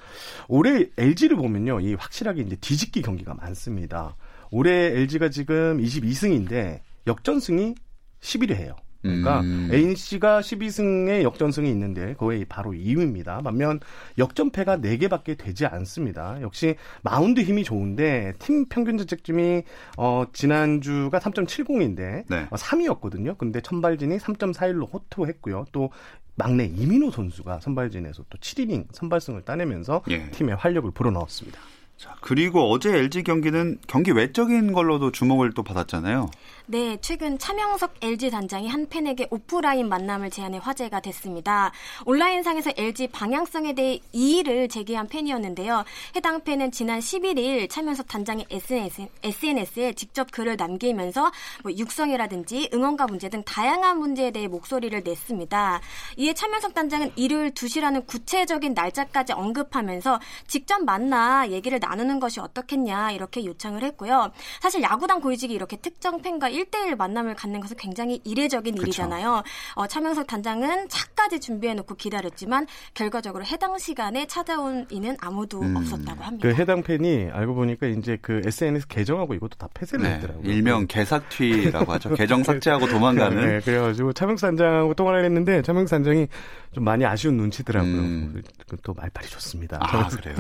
올해 0.48 0.86
LG를 0.96 1.36
보면요. 1.36 1.78
이 1.78 1.94
확실하게 1.94 2.42
이제 2.42 2.56
뒤집기 2.56 3.02
경기가 3.02 3.34
많습니다. 3.34 4.16
올해 4.50 4.70
LG가 4.98 5.30
지금 5.30 5.78
22승인데 5.78 6.80
역전승이 7.06 7.74
11회예요. 8.20 8.76
그러니까 9.00 9.40
음. 9.40 9.68
NC가 9.70 10.40
12승의 10.40 11.22
역전승이 11.22 11.70
있는데 11.70 12.14
거의 12.14 12.44
바로 12.44 12.72
2위입니다. 12.72 13.42
반면 13.44 13.78
역전패가 14.18 14.78
4개밖에 14.78 15.38
되지 15.38 15.66
않습니다. 15.66 16.40
역시 16.42 16.74
마운드 17.02 17.40
힘이 17.40 17.62
좋은데 17.62 18.34
팀 18.40 18.66
평균 18.66 18.98
자책점이 18.98 19.62
어 19.96 20.24
지난주가 20.32 21.20
3.70인데 21.20 22.24
네. 22.28 22.46
어, 22.50 22.56
3위였거든요. 22.56 23.38
근데 23.38 23.60
선발진이 23.62 24.18
3.41로 24.18 24.92
호투했고요. 24.92 25.66
또 25.70 25.90
막내 26.34 26.64
이민호 26.64 27.10
선수가 27.10 27.60
선발진에서 27.60 28.24
또 28.28 28.38
7이닝 28.38 28.86
선발승을 28.92 29.42
따내면서 29.42 30.02
예. 30.10 30.30
팀의 30.30 30.56
활력을 30.56 30.92
불어넣었습니다. 30.92 31.58
자, 31.98 32.14
그리고 32.20 32.70
어제 32.70 32.96
LG 32.96 33.24
경기는 33.24 33.76
경기 33.88 34.12
외적인 34.12 34.72
걸로도 34.72 35.10
주목을 35.10 35.52
또 35.52 35.64
받았잖아요. 35.64 36.30
네, 36.66 36.96
최근 37.00 37.38
차명석 37.38 37.94
LG 38.00 38.30
단장이 38.30 38.68
한 38.68 38.88
팬에게 38.88 39.26
오프라인 39.30 39.88
만남을 39.88 40.30
제안해 40.30 40.58
화제가 40.58 41.00
됐습니다. 41.00 41.72
온라인상에서 42.04 42.72
LG 42.76 43.08
방향성에 43.08 43.72
대해 43.72 43.98
이의를 44.12 44.68
제기한 44.68 45.08
팬이었는데요. 45.08 45.84
해당 46.14 46.44
팬은 46.44 46.70
지난 46.70 47.00
11일 47.00 47.68
차명석 47.68 48.06
단장의 48.06 48.46
SNS, 48.48 49.08
SNS에 49.24 49.94
직접 49.94 50.30
글을 50.30 50.56
남기면서 50.56 51.32
뭐 51.64 51.72
육성이라든지 51.72 52.70
응원가 52.72 53.06
문제 53.06 53.28
등 53.28 53.42
다양한 53.42 53.98
문제에 53.98 54.30
대해 54.30 54.46
목소리를 54.46 55.02
냈습니다. 55.02 55.80
이에 56.18 56.32
차명석 56.32 56.74
단장은 56.74 57.12
일요일 57.16 57.50
2시라는 57.50 58.06
구체적인 58.06 58.74
날짜까지 58.74 59.32
언급하면서 59.32 60.20
직접 60.46 60.84
만나 60.84 61.48
얘기를 61.48 61.80
나누는 61.88 62.20
것이 62.20 62.40
어떻겠냐 62.40 63.12
이렇게 63.12 63.44
요청을 63.44 63.82
했고요. 63.82 64.30
사실 64.60 64.82
야구단 64.82 65.20
고위직이 65.20 65.54
이렇게 65.54 65.76
특정 65.76 66.20
팬과 66.20 66.50
1대1 66.50 66.96
만남을 66.96 67.34
갖는 67.34 67.60
것은 67.60 67.76
굉장히 67.78 68.20
이례적인 68.24 68.74
그쵸. 68.74 68.82
일이잖아요. 68.82 69.42
어, 69.74 69.86
차명석 69.86 70.26
단장은 70.26 70.88
차까지 70.88 71.40
준비해놓고 71.40 71.94
기다렸지만 71.94 72.66
결과적으로 72.94 73.44
해당 73.44 73.78
시간에 73.78 74.26
찾아온 74.26 74.86
이는 74.90 75.16
아무도 75.20 75.60
음. 75.60 75.76
없었다고 75.76 76.22
합니다. 76.22 76.48
그 76.48 76.54
해당 76.54 76.82
팬이 76.82 77.28
알고 77.32 77.54
보니까 77.54 77.86
이제 77.86 78.18
그 78.20 78.42
SNS 78.44 78.88
계정하고 78.88 79.34
이것도 79.34 79.56
다 79.58 79.68
폐쇄를 79.72 80.04
네, 80.04 80.14
했더라고요. 80.14 80.50
일명 80.50 80.86
개삭튀라고 80.86 81.92
하죠. 81.92 82.14
계정 82.14 82.42
삭제하고 82.44 82.86
도망가는. 82.86 83.36
네, 83.36 83.60
그래가지고 83.60 84.12
차명석 84.12 84.48
단장하고 84.50 84.94
통화를 84.94 85.24
했는데 85.24 85.62
차명석 85.62 85.90
단장이 85.90 86.28
좀 86.72 86.84
많이 86.84 87.04
아쉬운 87.06 87.36
눈치더라고요. 87.36 87.92
음. 87.92 88.42
또 88.82 88.92
말빨이 88.94 89.26
좋습니다. 89.28 89.78
아, 89.80 90.08
그래요? 90.08 90.36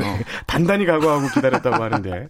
단단히 0.46 0.84
각오하고 0.84 1.28
기다렸다고 1.38 1.82
하는데. 1.82 2.28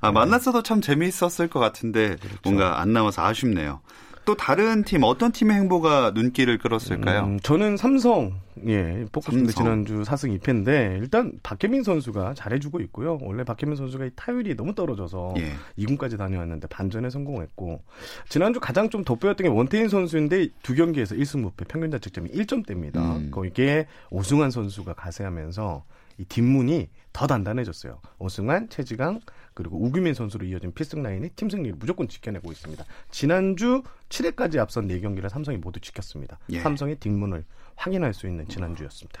아, 0.00 0.12
만났어도 0.12 0.62
참 0.62 0.80
재미있었을 0.80 1.48
것 1.48 1.60
같은데 1.60 2.16
그렇죠. 2.16 2.38
뭔가 2.44 2.80
안 2.80 2.92
나와서 2.92 3.22
아쉽네요. 3.24 3.80
또 4.24 4.36
다른 4.36 4.84
팀 4.84 5.02
어떤 5.02 5.32
팀의 5.32 5.56
행보가 5.56 6.12
눈길을 6.14 6.58
끌었을까요? 6.58 7.24
음, 7.24 7.40
저는 7.40 7.76
삼성 7.76 8.38
예 8.66 9.06
포커스인데 9.10 9.52
지난주 9.52 10.02
4승 10.02 10.38
2패인데 10.38 10.98
일단 11.00 11.32
박혜민 11.42 11.82
선수가 11.82 12.34
잘해주고 12.34 12.80
있고요. 12.82 13.18
원래 13.22 13.42
박혜민 13.42 13.76
선수가 13.76 14.04
이 14.04 14.10
타율이 14.14 14.54
너무 14.54 14.74
떨어져서 14.74 15.34
예. 15.38 15.52
2군까지 15.82 16.18
다녀왔는데 16.18 16.68
반전에 16.68 17.08
성공했고 17.10 17.82
지난주 18.28 18.60
가장 18.60 18.90
좀 18.90 19.02
돋보였던 19.02 19.44
게 19.44 19.48
원태인 19.48 19.88
선수인데 19.88 20.48
두 20.62 20.74
경기에서 20.74 21.14
1승 21.14 21.40
무패 21.40 21.64
평균 21.64 21.90
자책점이 21.90 22.30
1점대입니다. 22.30 22.96
음. 22.96 23.30
거기에 23.30 23.86
오승환 24.10 24.50
선수가 24.50 24.92
가세하면서 24.92 25.84
이 26.18 26.24
뒷문이 26.24 26.88
더 27.12 27.26
단단해졌어요. 27.26 28.00
오승환, 28.18 28.68
최지강 28.68 29.20
그리고 29.54 29.82
우규민 29.84 30.14
선수로 30.14 30.46
이어진 30.46 30.72
필승 30.72 31.02
라인이 31.02 31.28
팀 31.30 31.50
승리를 31.50 31.76
무조건 31.78 32.08
지켜내고 32.08 32.50
있습니다. 32.52 32.84
지난주 33.10 33.82
7회까지 34.08 34.58
앞선 34.58 34.88
4경기를 34.88 35.28
삼성이 35.28 35.58
모두 35.58 35.80
지켰습니다. 35.80 36.38
예. 36.50 36.60
삼성의 36.60 36.96
뒷문을 36.96 37.44
확인할 37.76 38.14
수 38.14 38.26
있는 38.26 38.46
지난주였습니다. 38.48 39.20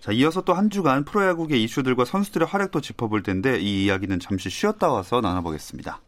자, 0.00 0.12
이어서 0.12 0.42
또 0.42 0.52
한 0.52 0.68
주간 0.68 1.04
프로야구의 1.04 1.62
이슈들과 1.64 2.04
선수들의 2.04 2.46
활약도 2.46 2.80
짚어볼 2.82 3.22
텐데 3.22 3.58
이 3.58 3.84
이야기는 3.86 4.20
잠시 4.20 4.50
쉬었다 4.50 4.90
와서 4.92 5.20
나눠보겠습니다. 5.22 6.00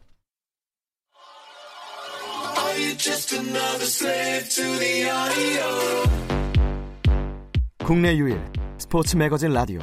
국내 7.83 8.15
유일 8.17 8.39
스포츠 8.77 9.15
매거진 9.15 9.51
라디오 9.51 9.79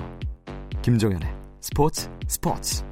김종현의 0.85 1.27
스포츠 1.63 2.11
스포츠 2.29 2.85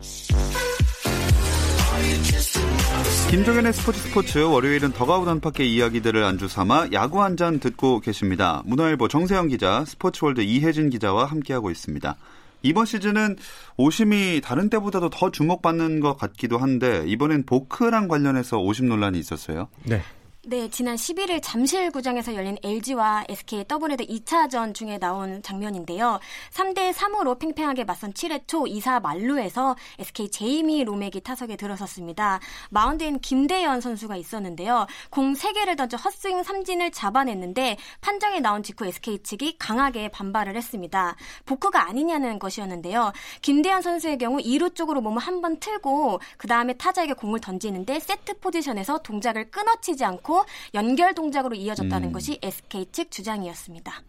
김종현의 3.30 3.74
스포츠 3.74 4.00
스포츠 4.00 4.38
월요일은 4.38 4.92
더그아웃 4.92 5.26
안팎의 5.26 5.70
이야기들을 5.70 6.24
안주 6.24 6.48
삼아 6.48 6.88
야구 6.94 7.22
한 7.22 7.36
잔 7.36 7.60
듣고 7.60 8.00
계십니다. 8.00 8.62
문화일보 8.64 9.08
정세영 9.08 9.48
기자, 9.48 9.84
스포츠월드 9.84 10.40
이혜진 10.40 10.88
기자와 10.88 11.26
함께하고 11.26 11.70
있습니다. 11.70 12.16
이번 12.62 12.86
시즌은 12.86 13.36
오심이 13.76 14.40
다른 14.42 14.70
때보다도 14.70 15.10
더 15.10 15.30
주목받는 15.30 16.00
것 16.00 16.16
같기도 16.16 16.56
한데 16.56 17.04
이번엔 17.06 17.44
보크랑 17.44 18.08
관련해서 18.08 18.56
오심 18.58 18.88
논란이 18.88 19.18
있었어요. 19.18 19.68
네. 19.84 20.00
네, 20.44 20.68
지난 20.70 20.96
11일 20.96 21.38
잠실구장에서 21.40 22.34
열린 22.34 22.56
LG와 22.64 23.26
SK 23.28 23.64
더블헤더 23.68 24.04
2차전 24.06 24.74
중에 24.74 24.98
나온 24.98 25.40
장면인데요. 25.40 26.18
3대 26.50 26.92
3으로 26.92 27.38
팽팽하게 27.38 27.84
맞선 27.84 28.12
7회 28.12 28.48
초 28.48 28.64
2사 28.64 29.00
만루에서 29.00 29.76
SK 30.00 30.30
제이미 30.32 30.82
로맥이 30.82 31.20
타석에 31.20 31.54
들어섰습니다. 31.54 32.40
마운드엔 32.70 33.20
김대현 33.20 33.80
선수가 33.80 34.16
있었는데요. 34.16 34.88
공 35.10 35.34
3개를 35.34 35.76
던져 35.76 35.96
헛스윙 35.96 36.42
삼진을 36.42 36.90
잡아냈는데 36.90 37.76
판정이 38.00 38.40
나온 38.40 38.64
직후 38.64 38.86
SK 38.86 39.22
측이 39.22 39.58
강하게 39.60 40.08
반발을 40.08 40.56
했습니다. 40.56 41.14
보크가 41.46 41.86
아니냐는 41.86 42.40
것이었는데요. 42.40 43.12
김대현 43.42 43.80
선수의 43.80 44.18
경우 44.18 44.38
2루 44.38 44.74
쪽으로 44.74 45.00
몸을 45.02 45.22
한 45.22 45.40
번 45.40 45.58
틀고 45.60 46.20
그 46.36 46.46
다음에 46.48 46.72
타자에게 46.74 47.12
공을 47.14 47.40
던지는데 47.40 47.98
세트 48.00 48.38
포지션에서 48.40 48.98
동작을 48.98 49.50
끊어치지 49.50 50.04
않고 50.32 50.44
연결 50.74 51.14
동작으로 51.14 51.54
이어졌다는 51.54 52.08
음. 52.08 52.12
것이 52.12 52.38
SK 52.42 52.86
측 52.90 53.10
주장이었습니다. 53.10 54.02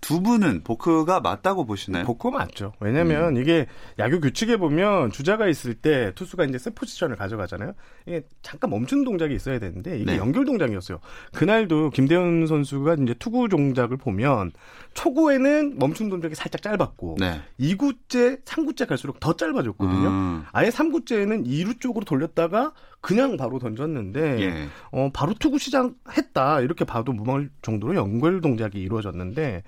두 0.00 0.22
분은 0.22 0.62
보크가 0.62 1.18
맞다고 1.20 1.66
보시나요? 1.66 2.04
보크 2.04 2.28
맞죠. 2.28 2.72
왜냐면 2.78 3.36
음. 3.36 3.42
이게 3.42 3.66
야구 3.98 4.20
규칙에 4.20 4.56
보면 4.56 5.10
주자가 5.10 5.48
있을 5.48 5.74
때 5.74 6.12
투수가 6.14 6.44
이제 6.44 6.56
세 6.56 6.70
포지션을 6.70 7.16
가져가잖아요. 7.16 7.72
이게 8.06 8.22
잠깐 8.40 8.70
멈춘 8.70 9.04
동작이 9.04 9.34
있어야 9.34 9.58
되는데 9.58 9.98
이게 9.98 10.12
네. 10.12 10.18
연결 10.18 10.44
동작이었어요. 10.44 11.00
그날도 11.32 11.90
김대현 11.90 12.46
선수가 12.46 12.94
이제 13.02 13.14
투구 13.18 13.48
동작을 13.48 13.96
보면 13.96 14.52
초구에는 14.94 15.78
멈춘 15.80 16.10
동작이 16.10 16.36
살짝 16.36 16.62
짧았고 16.62 17.16
네. 17.18 17.40
2구째, 17.58 18.44
3구째 18.44 18.86
갈수록 18.86 19.18
더 19.18 19.32
짧아졌거든요. 19.32 20.08
음. 20.08 20.44
아예 20.52 20.68
3구째에는 20.68 21.44
2루 21.44 21.80
쪽으로 21.80 22.04
돌렸다가 22.04 22.72
그냥 23.00 23.36
바로 23.36 23.58
던졌는데 23.58 24.40
예. 24.40 24.68
어, 24.90 25.10
바로 25.12 25.32
투구 25.34 25.58
시작했다 25.58 26.60
이렇게 26.62 26.84
봐도 26.84 27.12
무방할 27.12 27.48
정도로 27.62 27.94
연결 27.94 28.40
동작이 28.40 28.78
이루어졌는데 28.80 29.62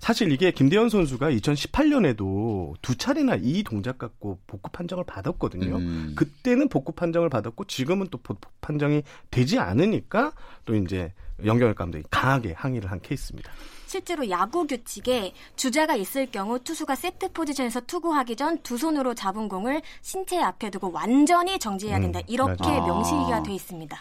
사실 0.00 0.32
이게 0.32 0.50
김대현 0.50 0.88
선수가 0.88 1.30
2018년에도 1.30 2.74
두 2.82 2.96
차례나 2.96 3.38
이 3.40 3.62
동작 3.62 3.98
갖고 3.98 4.40
보크 4.48 4.70
판정을 4.72 5.04
받았거든요. 5.04 5.76
음. 5.76 6.12
그때는 6.16 6.68
보크 6.68 6.92
판정을 6.92 7.28
받았고 7.28 7.66
지금은 7.66 8.08
또 8.10 8.18
보크 8.18 8.50
판정이 8.60 9.04
되지 9.30 9.60
않으니까 9.60 10.32
또 10.64 10.74
이제 10.74 11.12
염경엽 11.44 11.74
감독이 11.74 12.02
강하게 12.10 12.52
항의를 12.52 12.90
한 12.90 13.00
케이스입니다. 13.00 13.52
실제로 13.92 14.30
야구 14.30 14.66
규칙에 14.66 15.34
주자가 15.54 15.96
있을 15.96 16.30
경우 16.30 16.58
투수가 16.58 16.94
세트 16.94 17.32
포지션에서 17.32 17.80
투구하기 17.80 18.36
전 18.36 18.62
두 18.62 18.78
손으로 18.78 19.12
잡은 19.14 19.48
공을 19.48 19.82
신체 20.00 20.40
앞에 20.40 20.70
두고 20.70 20.92
완전히 20.92 21.58
정지해야 21.58 22.00
된다. 22.00 22.20
음, 22.20 22.24
이렇게 22.26 22.64
아. 22.64 22.86
명시가 22.86 23.42
돼 23.42 23.52
있습니다. 23.52 23.98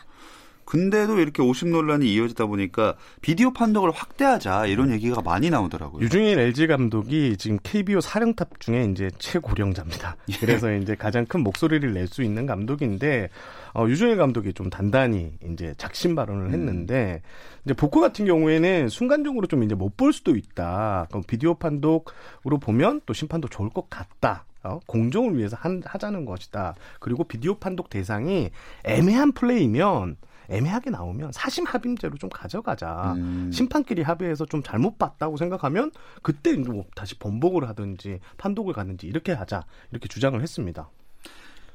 근데도 0.66 1.20
이렇게 1.20 1.42
오심 1.42 1.72
논란이 1.72 2.12
이어지다 2.14 2.46
보니까 2.46 2.96
비디오 3.22 3.52
판독을 3.54 3.92
확대하자 3.92 4.66
이런 4.66 4.92
얘기가 4.92 5.22
많이 5.22 5.50
나오더라고요. 5.50 6.04
유중일 6.04 6.40
LG 6.40 6.68
감독이 6.68 7.38
지금 7.38 7.58
KBO 7.64 8.02
사령탑 8.02 8.60
중에 8.60 8.86
이제 8.92 9.10
최고령자입니다. 9.20 10.16
예. 10.30 10.34
그래서 10.40 10.74
이제 10.74 10.96
가장 10.96 11.26
큰 11.26 11.42
목소리를 11.42 11.94
낼 11.94 12.08
수 12.12 12.24
있는 12.24 12.46
감독인데 12.46 13.30
어, 13.74 13.86
유중일 13.88 14.18
감독이 14.18 14.52
좀 14.54 14.70
단단히 14.70 15.32
이제 15.50 15.74
작심 15.78 16.14
발언을 16.16 16.48
음. 16.48 16.54
했는데 16.54 17.22
음. 17.24 17.62
이제 17.64 17.74
복구 17.74 18.02
같은 18.02 18.26
경우에는 18.26 18.90
순간적으로 18.90 19.48
좀 19.48 19.64
이제 19.64 19.76
못 19.76 19.92
볼 19.98 20.14
수도 20.14 20.36
있다. 20.36 21.06
그럼 21.10 21.22
비디오 21.28 21.54
판독으로 21.54 22.58
보면 22.60 23.02
또 23.06 23.14
심판도 23.14 23.50
좋을 23.50 23.70
것 23.70 23.90
같다. 23.90 24.46
어? 24.64 24.80
공정을 24.88 25.38
위해서 25.38 25.58
한, 25.60 25.82
하자는 25.86 26.26
것이다. 26.26 26.76
그리고 27.00 27.24
비디오 27.24 27.56
판독 27.56 27.90
대상이 27.90 28.50
애매한 28.84 29.32
플레이면 29.34 30.18
애매하게 30.52 30.90
나오면 30.90 31.32
사심 31.32 31.66
합의제로 31.66 32.18
좀 32.18 32.30
가져가자. 32.30 33.14
음. 33.18 33.50
심판끼리 33.52 34.02
합의해서 34.02 34.46
좀 34.46 34.62
잘못 34.64 34.98
봤다고 34.98 35.38
생각하면 35.38 35.92
그때 36.22 36.54
뭐 36.58 36.86
다시 36.96 37.18
번복을 37.18 37.68
하든지 37.70 38.20
판독을 38.38 38.74
가든지 38.74 39.08
이렇게 39.08 39.32
하자. 39.34 39.64
이렇게 39.92 40.08
주장을 40.08 40.40
했습니다. 40.42 40.90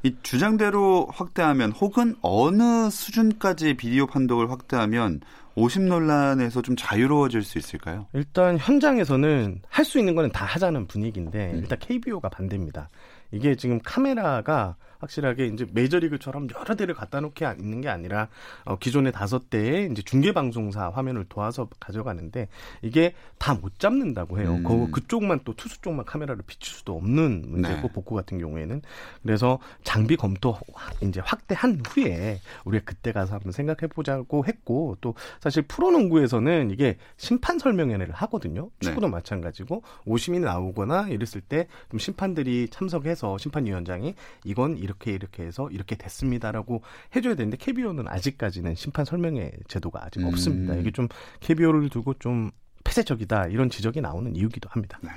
이 0.02 0.14
주장대로 0.22 1.08
확대하면 1.10 1.72
혹은 1.72 2.14
어느 2.20 2.90
수준까지 2.90 3.74
비디오 3.74 4.06
판독을 4.06 4.50
확대하면 4.50 5.20
오심 5.56 5.88
논란에서 5.88 6.60
좀 6.60 6.76
자유로워질 6.76 7.42
수 7.42 7.56
있을까요? 7.58 8.06
일단 8.12 8.58
현장에서는 8.58 9.62
할 9.68 9.84
수 9.86 9.98
있는 9.98 10.14
거는 10.14 10.30
다 10.32 10.44
하자는 10.44 10.86
분위기인데 10.86 11.52
음. 11.54 11.58
일단 11.60 11.78
KBO가 11.80 12.28
반대입니다. 12.28 12.90
이게 13.30 13.54
지금 13.56 13.80
카메라가 13.82 14.76
확실하게 14.98 15.48
이제 15.48 15.66
메이저리그처럼 15.72 16.48
여러 16.58 16.74
대를 16.74 16.94
갖다 16.94 17.20
놓게 17.20 17.46
있는 17.58 17.82
게 17.82 17.88
아니라 17.90 18.28
어, 18.64 18.78
기존의 18.78 19.12
다섯 19.12 19.50
대의 19.50 19.90
이제 19.92 20.00
중계 20.00 20.32
방송사 20.32 20.88
화면을 20.88 21.26
도와서 21.28 21.68
가져가는데 21.78 22.48
이게 22.82 23.14
다 23.38 23.56
못 23.56 23.78
잡는다고 23.78 24.38
해요. 24.38 24.54
음. 24.54 24.64
그 24.64 24.90
그쪽만 24.90 25.40
또 25.44 25.54
투수 25.54 25.80
쪽만 25.80 26.04
카메라를 26.04 26.42
비출 26.46 26.74
수도 26.74 26.94
없는 26.96 27.44
문제고 27.48 27.82
네. 27.82 27.92
복구 27.92 28.14
같은 28.14 28.38
경우에는 28.38 28.82
그래서 29.22 29.58
장비 29.82 30.16
검토 30.16 30.58
이제 31.02 31.20
확대한 31.24 31.80
후에 31.86 32.40
우리가 32.64 32.84
그때 32.84 33.12
가서 33.12 33.34
한번 33.34 33.52
생각해 33.52 33.88
보자고 33.88 34.44
했고 34.46 34.96
또 35.00 35.14
사실 35.40 35.62
프로농구에서는 35.62 36.70
이게 36.70 36.98
심판 37.16 37.58
설명회를 37.58 38.12
하거든요. 38.12 38.70
네. 38.80 38.88
축구도 38.88 39.06
네. 39.06 39.12
마찬가지고 39.12 39.82
오심이 40.04 40.38
나오거나 40.40 41.08
이랬을 41.08 41.40
때 41.40 41.66
좀 41.90 41.98
심판들이 41.98 42.68
참석해서 42.70 43.15
심판위원장이 43.38 44.14
이건 44.44 44.76
이렇게 44.76 45.12
이렇게 45.12 45.42
해서 45.42 45.68
이렇게 45.70 45.96
됐습니다라고 45.96 46.82
해줘야 47.14 47.34
되는데 47.34 47.56
KBO는 47.56 48.06
아직까지는 48.08 48.74
심판 48.74 49.04
설명회 49.04 49.52
제도가 49.68 50.04
아직 50.04 50.20
음. 50.20 50.26
없습니다. 50.26 50.74
이게 50.74 50.90
좀 50.90 51.08
KBO를 51.40 51.88
두고 51.88 52.14
좀 52.14 52.50
폐쇄적이다 52.84 53.46
이런 53.46 53.68
지적이 53.70 54.00
나오는 54.00 54.34
이유기도 54.36 54.68
합니다. 54.70 54.98
네. 55.02 55.10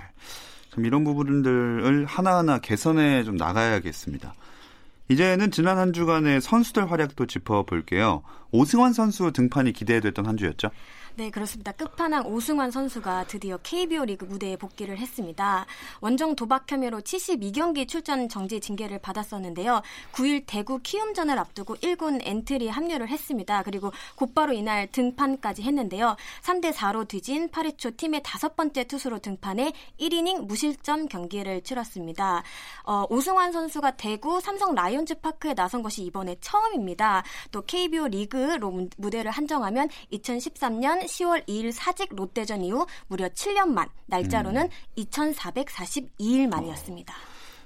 좀 0.72 0.86
이런 0.86 1.04
부분들을 1.04 2.06
하나하나 2.06 2.60
개선해 2.60 3.24
좀 3.24 3.36
나가야겠습니다. 3.36 4.34
이제는 5.10 5.50
지난 5.50 5.80
한 5.80 5.92
주간의 5.92 6.40
선수들 6.40 6.92
활약도 6.92 7.26
짚어볼게요. 7.26 8.22
오승환 8.52 8.94
선수 8.94 9.32
등판이 9.32 9.74
기대됐던 9.74 10.28
한 10.28 10.38
주였죠? 10.38 10.70
네, 11.20 11.32
그렇습니다. 11.32 11.74
끝판왕 11.74 12.28
오승환 12.28 12.72
선수가 12.72 13.26
드디어 13.28 13.58
KBO 13.58 14.06
리그 14.06 14.24
무대에 14.24 14.56
복귀를 14.56 14.98
했습니다. 15.00 15.66
원정 16.00 16.38
도박 16.38 16.72
혐의로 16.72 17.02
72경기 17.02 17.86
출전 17.90 18.30
정지 18.30 18.62
징계를 18.62 19.00
받았었는데요. 19.00 19.82
9일 20.14 20.46
대구 20.48 20.80
키움전을 20.82 21.38
앞두고 21.38 21.76
1군 21.76 22.22
엔트리 22.24 22.70
합류를 22.70 23.10
했습니다. 23.10 23.64
그리고 23.64 23.92
곧바로 24.16 24.54
이날 24.54 24.88
등판까지 24.94 25.62
했는데요. 25.62 26.16
3대 26.42 26.72
4로 26.72 27.06
뒤진 27.06 27.50
8회 27.50 27.78
초 27.78 27.92
팀의 27.92 28.22
다섯 28.24 28.56
번째 28.56 28.86
투수로 28.86 29.20
등판해 29.20 29.74
1이닝 30.00 30.46
무실점 30.46 31.10
경기를 31.10 31.62
치렀습니다. 31.64 32.44
어, 32.86 33.06
오승환 33.10 33.52
선수가 33.52 33.98
대구 33.98 34.40
삼성 34.40 34.74
라이온즈 34.74 35.16
파크에 35.16 35.54
나선 35.54 35.84
것이 35.84 36.02
이번에 36.04 36.38
처음입니다. 36.40 37.24
또 37.52 37.62
KBO 37.64 38.08
리그로 38.08 38.88
무대를 38.96 39.32
한정하면 39.32 39.90
2013년 40.14 41.09
10월 41.10 41.46
2일 41.48 41.72
사직 41.72 42.16
롯데전 42.16 42.64
이후 42.64 42.86
무려 43.08 43.28
7년 43.30 43.70
만, 43.70 43.90
날짜로는 44.06 44.64
음. 44.64 44.70
2442일 44.98 46.48
만이었습니다. 46.48 47.14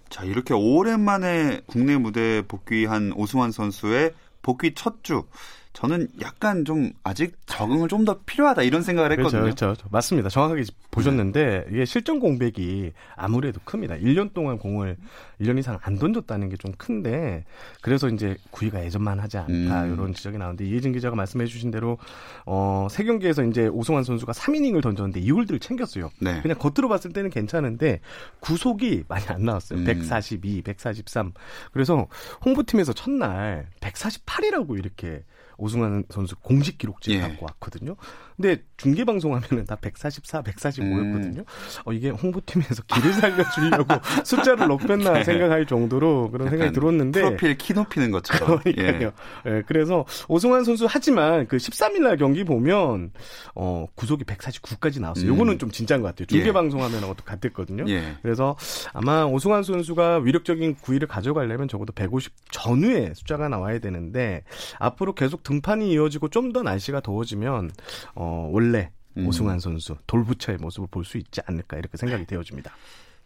자, 0.10 0.24
이렇게 0.24 0.54
오랜만에 0.54 1.62
국내 1.66 1.98
무대에 1.98 2.44
복귀한 2.44 3.12
오승환 3.16 3.52
선수의 3.52 4.14
복귀 4.42 4.74
첫 4.74 5.04
주. 5.04 5.26
저는 5.74 6.08
약간 6.22 6.66
좀 6.66 6.92
아직 7.04 7.36
적응을 7.46 7.88
좀 7.88 8.04
더 8.06 8.20
필요하다 8.26 8.64
이런 8.64 8.82
생각을 8.84 9.10
그렇죠, 9.12 9.22
했거든요. 9.38 9.42
그렇죠, 9.44 9.66
그렇죠. 9.68 9.88
맞습니다. 9.92 10.28
정확하게 10.30 10.64
보셨는데 10.92 11.66
이게 11.72 11.86
실전 11.86 12.20
공백이 12.20 12.92
아무래도 13.16 13.60
큽니다. 13.64 13.96
1년 13.96 14.34
동안 14.34 14.58
공을 14.58 14.98
1년 15.40 15.58
이상 15.60 15.80
안 15.82 15.98
던졌다는 15.98 16.50
게 16.50 16.58
좀 16.58 16.72
큰데 16.78 17.44
그래서 17.82 18.08
이제 18.10 18.38
구위가 18.52 18.84
예전만 18.86 19.20
하지 19.20 19.38
않다 19.38 19.84
음. 19.84 19.94
이런 19.94 20.14
지적이 20.14 20.38
나오는데 20.38 20.66
이혜진 20.66 20.94
기자가 20.94 21.16
말씀해 21.16 21.46
주신 21.46 21.72
대로 21.72 21.98
어, 22.46 22.88
세 22.90 23.04
경기에서 23.04 23.44
이제 23.44 23.68
오승환 23.68 24.04
선수가 24.04 24.32
3이닝을 24.34 24.82
던졌는데 24.82 25.20
이홀들을 25.22 25.60
챙겼어요. 25.60 26.10
네. 26.20 26.42
그냥 26.42 26.58
겉으로 26.58 26.88
봤을 26.90 27.12
때는 27.12 27.30
괜찮은데 27.30 28.00
구속이 28.40 29.04
많이 29.08 29.26
안 29.28 29.44
나왔어요. 29.46 29.80
음. 29.80 29.86
142, 29.86 30.62
143. 30.62 31.34
그래서 31.72 32.08
홍보팀에서 32.46 32.94
첫날 32.94 33.68
148이라고 33.80 34.78
이렇게 34.78 35.24
오승환 35.58 36.06
선수 36.10 36.36
공식 36.38 36.78
기록지를 36.78 37.18
예. 37.18 37.22
갖고 37.22 37.46
왔거든요. 37.46 37.96
근데 38.38 38.64
중계 38.78 39.04
방송하면은 39.04 39.66
다 39.66 39.76
144, 39.76 40.42
145였거든요. 40.44 41.40
음. 41.40 41.46
어, 41.86 41.94
이게 41.94 42.10
홍보팀에서 42.10 42.84
길을 42.84 43.14
살려주려고 43.14 43.86
숫자를 44.24 44.68
높였나 44.68 45.14
네. 45.14 45.24
생각할 45.24 45.66
정도로 45.66 46.32
그런 46.32 46.50
생각이 46.50 46.72
들었는데 46.72 47.22
프로필 47.22 47.58
키 47.58 47.74
높이는 47.74 48.12
것처럼. 48.12 48.60
그러니까요. 48.64 49.12
예. 49.48 49.52
예. 49.52 49.64
그래서 49.68 50.06
오승환 50.28 50.64
선수 50.64 50.88
하지만 50.90 51.48
그 51.48 51.58
13일 51.58 52.04
날 52.04 52.18
경기 52.18 52.44
보면 52.44 53.12
어, 53.56 53.86
구속이 53.96 54.24
149까지 54.24 55.02
나왔어요. 55.02 55.26
음. 55.26 55.30
요거는 55.36 55.60
좀 55.60 55.72
진짜인 55.72 56.02
것 56.02 56.10
같아요. 56.10 56.26
중계 56.28 56.48
예. 56.48 56.52
방송하면하고 56.54 57.16
같았거든요. 57.26 57.86
예. 57.88 58.16
그래서 58.22 58.56
아마 58.94 59.26
오승환 59.26 59.64
선수가 59.64 60.20
위력적인 60.20 60.76
구위를 60.76 61.08
가져가려면 61.08 61.68
적어도 61.68 61.92
150 61.94 62.34
전후의 62.52 63.14
숫자가 63.16 63.50
나와야 63.50 63.80
되는데 63.80 64.44
앞으로 64.80 65.14
계속 65.14 65.44
등판이 65.44 65.92
이어지고 65.92 66.30
좀 66.30 66.54
더 66.54 66.62
날씨가 66.62 67.02
더워지면 67.02 67.72
어, 68.16 68.23
원래 68.52 68.92
음. 69.18 69.28
오승환 69.28 69.60
선수 69.60 69.96
돌부처의 70.08 70.58
모습을 70.60 70.88
볼 70.90 71.04
수 71.04 71.18
있지 71.18 71.42
않을까 71.46 71.78
이렇게 71.78 71.98
생각이 71.98 72.26
되어집니다. 72.26 72.74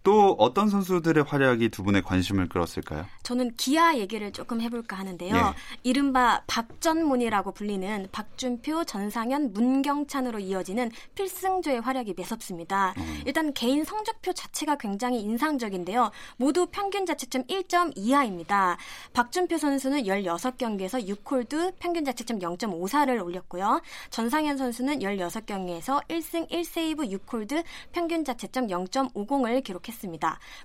또 0.07 0.37
어떤 0.39 0.69
선수들의 0.69 1.25
활약이 1.25 1.67
두 1.67 1.83
분의 1.83 2.01
관심을 2.01 2.47
끌었을까요? 2.47 3.05
저는 3.23 3.57
기아 3.57 3.97
얘기를 3.97 4.31
조금 4.31 4.61
해볼까 4.61 4.97
하는데요. 4.97 5.35
예. 5.35 5.41
이른바 5.83 6.43
박전문이라고 6.47 7.51
불리는 7.51 8.07
박준표, 8.13 8.85
전상현, 8.85 9.51
문경찬으로 9.51 10.39
이어지는 10.39 10.91
필승조의 11.15 11.81
활약이 11.81 12.13
매섭습니다. 12.15 12.93
음. 12.95 13.21
일단 13.25 13.51
개인 13.51 13.83
성적표 13.83 14.31
자체가 14.31 14.77
굉장히 14.77 15.19
인상적인데요. 15.23 16.11
모두 16.37 16.67
평균 16.71 17.05
자책점 17.05 17.43
1점 17.43 17.91
이하입니다. 17.97 18.77
박준표 19.11 19.57
선수는 19.57 20.03
16경기에서 20.03 21.05
6홀드 21.05 21.73
평균 21.79 22.05
자책점 22.05 22.39
0.54를 22.39 23.21
올렸고요. 23.25 23.81
전상현 24.11 24.55
선수는 24.55 24.99
16경기에서 24.99 26.01
1승 26.07 26.49
1세이브 26.49 27.19
6홀드 27.25 27.65
평균 27.91 28.23
자책점 28.23 28.67
0.50을 28.67 29.61
기록했습니다. 29.65 29.96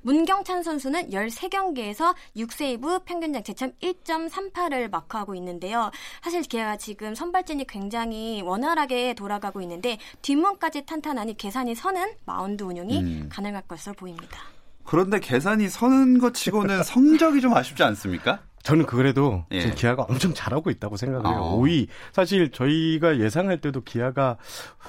문경찬 0.03 0.63
선수는 0.63 1.11
13경기에서 1.11 2.15
6세이브 2.37 3.05
평균 3.05 3.33
자책점 3.33 3.73
1.38을 3.83 4.91
마크하고 4.91 5.35
있는데요. 5.37 5.91
사실 6.23 6.43
기아가 6.43 6.77
지금 6.77 7.15
선발진이 7.15 7.67
굉장히 7.67 8.43
원활하게 8.43 9.15
돌아가고 9.15 9.61
있는데 9.63 9.99
뒷문까지 10.23 10.87
탄탄하니 10.87 11.37
계산이 11.37 11.75
서는 11.75 12.13
마운드 12.25 12.63
운영이 12.63 13.01
음. 13.01 13.29
가능할 13.31 13.63
것으로 13.63 13.95
보입니다. 13.95 14.39
그런데 14.85 15.21
계산이 15.21 15.69
서는 15.69 16.19
것 16.19 16.35
치고는 16.35 16.83
성적이 16.83 17.41
좀 17.41 17.55
아쉽지 17.55 17.83
않습니까? 17.83 18.41
저는 18.63 18.87
그래도 18.87 19.45
예. 19.51 19.61
지금 19.61 19.75
기아가 19.75 20.03
엄청 20.05 20.33
잘하고 20.35 20.71
있다고 20.71 20.97
생각을 20.97 21.27
해요. 21.27 21.41
어. 21.41 21.59
5위. 21.61 21.89
사실 22.13 22.51
저희가 22.51 23.19
예상할 23.19 23.61
때도 23.61 23.83
기아가 23.83 24.37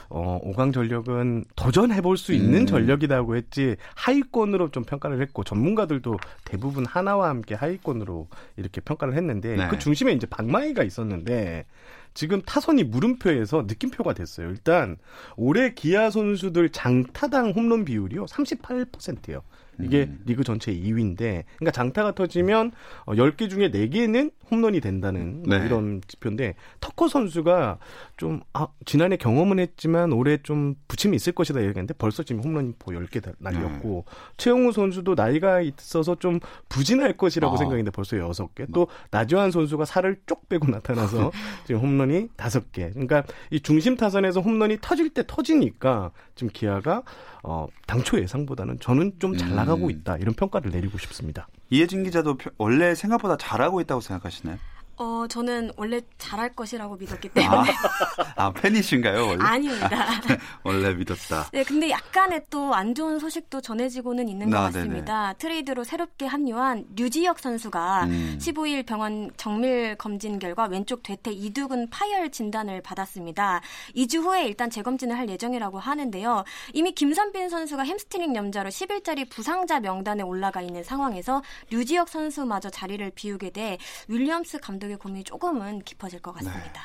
어, 0.10 0.40
5강 0.44 0.74
전력은 0.74 1.46
도전해 1.56 2.02
볼 2.02 2.14
수 2.18 2.34
있는 2.34 2.62
음. 2.62 2.66
전력이라고 2.68 3.36
했지 3.36 3.76
하위권으로 3.96 4.70
좀 4.70 4.84
평가를 4.84 5.20
했고 5.22 5.44
전문가들도 5.44 6.18
대부분 6.46 6.86
하나와 6.86 7.30
함께 7.30 7.56
하위권으로 7.56 8.28
이렇게 8.58 8.80
평가를 8.82 9.16
했는데 9.16 9.56
네. 9.56 9.68
그 9.68 9.80
중심에 9.80 10.12
이제 10.14 10.28
박마이가 10.28 10.84
있었는데 10.84 11.66
지금 12.14 12.42
타선이 12.44 12.84
물음표에서 12.84 13.64
느낌표가 13.68 14.14
됐어요. 14.14 14.50
일단 14.50 14.98
올해 15.36 15.74
기아 15.74 16.12
선수들 16.12 16.70
장타당 16.70 17.54
홈런 17.56 17.84
비율이요 17.86 18.26
38%예요. 18.26 19.42
이게 19.82 20.04
음. 20.04 20.22
리그 20.26 20.44
전체 20.44 20.74
2위인데, 20.74 21.44
그러니까 21.58 21.72
장타가 21.72 22.14
터지면 22.16 22.72
어, 23.06 23.14
10개 23.14 23.50
중에 23.50 23.72
4개는 23.72 24.32
홈런이 24.52 24.82
된다는 24.82 25.44
네. 25.44 25.66
이런 25.66 26.02
지표인데 26.08 26.56
터커 26.80 27.08
선수가 27.08 27.80
좀 28.18 28.42
아, 28.54 28.68
지난해 28.86 29.18
경험은 29.18 29.58
했지만 29.60 30.12
올해 30.14 30.38
좀 30.44 30.76
부침이 30.88 31.16
있을 31.16 31.34
것이다 31.34 31.60
얘기했는데 31.62 31.96
벌써 31.98 32.22
지금 32.22 32.44
홈런포 32.44 32.92
10개 32.92 33.22
다- 33.24 33.32
날렸고 33.40 34.06
네. 34.08 34.16
최용우 34.38 34.72
선수도 34.74 35.16
나이가 35.16 35.62
있어서 35.62 36.16
좀 36.16 36.40
부진할 36.70 37.18
것이라고 37.18 37.56
아. 37.56 37.58
생각했는데 37.58 37.92
벌써 37.92 38.18
6개. 38.18 38.68
또 38.74 38.88
나지환 39.10 39.50
선수가 39.50 39.86
살을 39.86 40.18
쪽 40.28 40.48
빼고 40.50 40.68
나타나서 40.68 41.32
지금 41.66 41.82
홈런이 41.82 42.28
5개. 42.38 42.92
그러니까 42.94 43.24
이 43.50 43.60
중심 43.60 43.96
타선에서 43.96 44.42
홈런이 44.42 44.78
터질 44.82 45.10
때 45.10 45.24
터지니까 45.26 46.12
지금 46.36 46.52
기아가 46.54 47.02
어, 47.44 47.68
당초 47.88 48.20
예상보다는 48.20 48.80
저는 48.80 49.14
좀잘 49.20 49.50
음. 49.52 49.56
나가고 49.66 49.90
있다 49.90 50.18
이런 50.18 50.34
평가를 50.36 50.72
내리고 50.72 50.98
싶습니다. 50.98 51.48
이혜진 51.70 52.04
기자도 52.04 52.38
표- 52.38 52.52
원래 52.58 52.96
생각보다 52.96 53.38
잘하고 53.38 53.82
있다고 53.82 54.02
생각하시나요? 54.02 54.58
어, 55.04 55.28
저는 55.28 55.72
원래 55.76 56.00
잘할 56.18 56.54
것이라고 56.54 56.96
믿었기 56.96 57.30
때문에 57.30 57.72
아, 57.72 58.34
아 58.48 58.52
팬이신가요 58.54 59.28
원래? 59.28 59.44
아닙니다. 59.44 60.08
원래 60.64 60.94
믿었다. 60.94 61.50
네, 61.52 61.64
근데 61.64 61.90
약간의 61.90 62.44
또 62.50 62.74
안 62.74 62.96
좋은 62.96 63.20
소식도 63.20 63.62
전해지고는 63.62 64.28
있는 64.30 64.50
것 64.50 64.58
아, 64.58 64.62
같습니다. 64.64 65.34
트레이드로 65.34 65.84
새롭게 65.84 66.26
합류한 66.26 66.86
류지혁 66.96 67.40
선수가 67.40 68.06
음. 68.06 68.38
15일 68.40 68.86
병원 68.86 69.32
정밀 69.38 69.96
검진 69.96 70.40
결과 70.40 70.66
왼쪽 70.66 71.04
대퇴 71.04 71.32
이두근 71.32 71.90
파열 71.90 72.32
진단을 72.32 72.82
받았습니다. 72.82 73.62
2주 73.96 74.24
후에 74.24 74.46
일단 74.46 74.70
재검진을 74.70 75.18
할 75.18 75.30
예정이라고 75.30 75.80
하는데요. 75.80 76.44
이미 76.74 76.94
김선빈 76.94 77.50
선수가 77.50 77.84
햄스트링 77.84 78.36
염좌로 78.36 78.70
10일짜리 78.70 79.30
부상자 79.30 79.80
명단에 79.80 80.24
올라가 80.24 80.62
있는 80.62 80.84
상황에서 80.84 81.42
류지혁 81.70 82.10
선수마저 82.10 82.70
자리를 82.70 83.12
비우게 83.16 83.52
돼 83.52 83.78
윌리엄스 84.08 84.60
감독 84.60 84.84
의 84.94 85.00
고민이 85.00 85.24
조금은 85.24 85.82
깊어질 85.84 86.22
것 86.22 86.32
같습니다. 86.34 86.82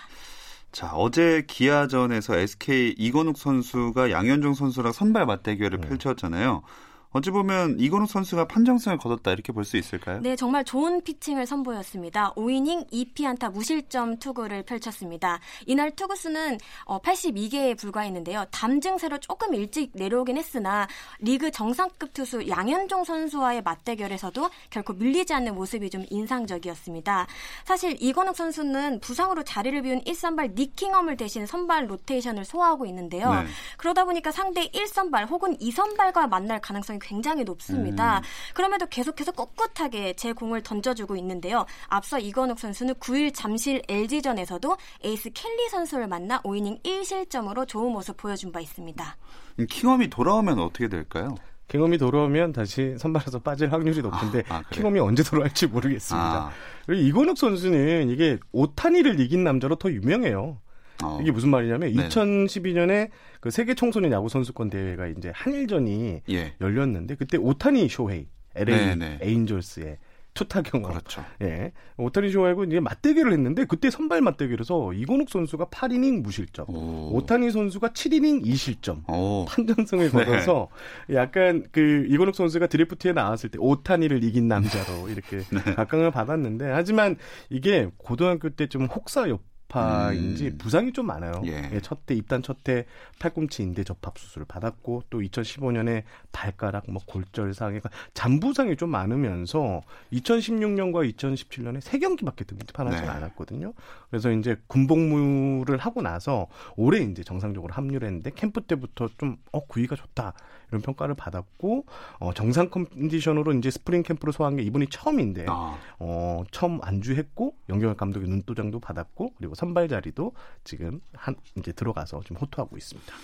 자 0.72 0.92
어제 0.92 1.44
기아전에서 1.46 2.36
SK 2.36 2.94
이건욱 2.98 3.38
선수가 3.38 4.10
양현종 4.10 4.54
선수랑 4.54 4.92
선발 4.92 5.26
맞대결을 5.26 5.80
네. 5.80 5.88
펼쳤잖아요. 5.88 6.62
어찌 7.10 7.30
보면 7.30 7.76
이건욱 7.80 8.08
선수가 8.10 8.48
판정승을 8.48 8.98
거뒀다 8.98 9.32
이렇게 9.32 9.52
볼 9.52 9.64
수 9.64 9.76
있을까요? 9.76 10.20
네, 10.20 10.36
정말 10.36 10.64
좋은 10.64 11.02
피칭을 11.02 11.46
선보였습니다. 11.46 12.34
5이닝 12.34 12.90
2피안타 12.90 13.52
무실점 13.52 14.18
투구를 14.18 14.62
펼쳤습니다. 14.62 15.40
이날 15.66 15.90
투구수는 15.90 16.58
82개에 16.86 17.78
불과했는데요. 17.78 18.46
담증세로 18.50 19.18
조금 19.20 19.54
일찍 19.54 19.90
내려오긴 19.94 20.36
했으나 20.36 20.86
리그 21.18 21.50
정상급 21.50 22.12
투수 22.12 22.46
양현종 22.48 23.04
선수와의 23.04 23.62
맞대결에서도 23.62 24.50
결코 24.70 24.92
밀리지 24.92 25.32
않는 25.34 25.54
모습이 25.54 25.90
좀 25.90 26.04
인상적이었습니다. 26.10 27.26
사실 27.64 27.96
이건욱 28.00 28.36
선수는 28.36 29.00
부상으로 29.00 29.44
자리를 29.44 29.80
비운 29.82 30.00
1선발 30.02 30.54
니킹엄을 30.54 31.16
대신 31.16 31.46
선발 31.46 31.90
로테이션을 31.90 32.44
소화하고 32.44 32.86
있는데요. 32.86 33.32
네. 33.34 33.46
그러다 33.76 34.04
보니까 34.04 34.30
상대 34.30 34.66
1선발 34.68 35.28
혹은 35.30 35.56
2선발과 35.58 36.28
만날 36.28 36.60
가능성이 36.60 36.97
굉장히 36.98 37.44
높습니다. 37.44 38.22
그럼에도 38.54 38.86
계속해서 38.86 39.32
꿋꿋하게 39.32 40.14
제 40.14 40.32
공을 40.32 40.62
던져주고 40.62 41.16
있는데요. 41.16 41.66
앞서 41.88 42.18
이건욱 42.18 42.58
선수는 42.58 42.94
9일 42.94 43.32
잠실 43.34 43.82
LG전에서도 43.88 44.76
에이스 45.04 45.30
켈리 45.30 45.68
선수를 45.68 46.08
만나 46.08 46.40
5이닝 46.42 46.82
1실점으로 46.82 47.66
좋은 47.66 47.92
모습 47.92 48.16
보여준 48.16 48.52
바 48.52 48.60
있습니다. 48.60 49.16
음, 49.60 49.66
킹엄이 49.68 50.10
돌아오면 50.10 50.58
어떻게 50.58 50.88
될까요? 50.88 51.34
킹엄이 51.68 51.98
돌아오면 51.98 52.52
다시 52.52 52.96
선발에서 52.98 53.40
빠질 53.40 53.70
확률이 53.70 54.00
높은데 54.00 54.42
아, 54.48 54.56
아? 54.56 54.62
킹엄이 54.70 54.98
언제 55.00 55.22
돌아올지 55.22 55.66
모르겠습니다. 55.66 56.46
아. 56.46 56.50
그리고 56.86 57.02
이건욱 57.02 57.36
선수는 57.36 58.08
이게 58.08 58.38
오타니를 58.52 59.20
이긴 59.20 59.44
남자로 59.44 59.76
더 59.76 59.90
유명해요. 59.90 60.58
어. 61.04 61.18
이게 61.22 61.30
무슨 61.30 61.48
말이냐면 61.50 61.92
네. 61.92 62.08
2012년에 62.08 63.10
그 63.40 63.50
세계 63.50 63.74
청소년 63.74 64.12
야구 64.12 64.28
선수권 64.28 64.70
대회가 64.70 65.06
이제 65.06 65.30
한일전이 65.34 66.22
예. 66.30 66.54
열렸는데 66.60 67.14
그때 67.14 67.36
오타니 67.38 67.88
쇼헤이 67.88 68.26
LA 68.56 68.76
네, 68.76 68.94
네. 68.96 69.18
에인절스의 69.22 69.98
투타 70.34 70.62
경험. 70.62 70.92
그렇죠. 70.92 71.24
예. 71.42 71.72
오타니 71.96 72.30
쇼헤이하고 72.30 72.62
이제 72.64 72.78
맞대결을 72.78 73.32
했는데 73.32 73.64
그때 73.64 73.90
선발 73.90 74.20
맞대결에서 74.20 74.92
이건욱 74.92 75.30
선수가 75.30 75.66
8이닝 75.66 76.20
무실점, 76.22 76.66
오. 76.68 77.10
오타니 77.16 77.50
선수가 77.50 77.88
7이닝 77.88 78.44
2실점. 78.44 79.08
오. 79.08 79.46
판정승을 79.48 80.10
네. 80.10 80.24
거둬서 80.24 80.68
약간 81.12 81.64
그 81.72 82.06
이건욱 82.08 82.36
선수가 82.36 82.68
드래프트에 82.68 83.12
나왔을 83.14 83.50
때 83.50 83.58
오타니를 83.60 84.22
이긴 84.22 84.46
남자로 84.48 85.08
이렇게 85.08 85.38
네. 85.50 85.74
각광을 85.74 86.10
받았는데 86.12 86.70
하지만 86.70 87.16
이게 87.50 87.88
고등학교 87.96 88.50
때 88.50 88.66
좀 88.68 88.84
혹사 88.86 89.28
여파인지 89.68 90.46
음. 90.46 90.58
부상이 90.58 90.92
좀 90.92 91.06
많아요. 91.06 91.42
예. 91.44 91.80
첫해 91.80 92.16
입단 92.16 92.42
첫해 92.42 92.86
팔꿈치 93.18 93.62
인대 93.62 93.84
접합 93.84 94.18
수술을 94.18 94.46
받았고 94.46 95.04
또 95.10 95.20
2015년에 95.20 96.04
발가락 96.32 96.90
뭐 96.90 97.02
골절상 97.06 97.68
그러니까 97.68 97.90
잔부상이 98.14 98.76
좀 98.76 98.90
많으면서 98.90 99.82
2016년과 100.12 101.14
2017년에 101.14 101.80
세 101.80 101.98
경기밖에 101.98 102.44
등판하지 102.44 103.02
네. 103.02 103.08
않았거든요. 103.08 103.74
그래서 104.10 104.30
이제 104.32 104.56
군복무를 104.66 105.78
하고 105.78 106.02
나서 106.02 106.46
올해 106.76 107.00
이제 107.00 107.22
정상적으로 107.22 107.74
합류를 107.74 108.08
했는데 108.08 108.30
캠프 108.34 108.60
때부터 108.62 109.08
좀 109.18 109.38
어 109.52 109.60
구위가 109.60 109.96
좋다 109.96 110.32
이런 110.68 110.82
평가를 110.82 111.14
받았고 111.14 111.86
어 112.20 112.32
정상 112.34 112.70
컨디션으로 112.70 113.52
이제 113.54 113.70
스프링 113.70 114.02
캠프로 114.02 114.32
소화한 114.32 114.56
게 114.56 114.62
이분이 114.62 114.88
처음인데 114.88 115.46
아. 115.48 115.78
어 115.98 116.44
처음 116.50 116.78
안주했고 116.82 117.54
영경혁 117.68 117.96
감독의 117.96 118.28
눈도장도 118.28 118.80
받았고 118.80 119.34
그리고 119.38 119.54
선발 119.54 119.88
자리도 119.88 120.32
지금 120.64 121.00
한 121.14 121.36
이제 121.56 121.72
들어가서 121.72 122.20
좀 122.24 122.36
호투하고 122.36 122.76
있습니다. 122.76 123.14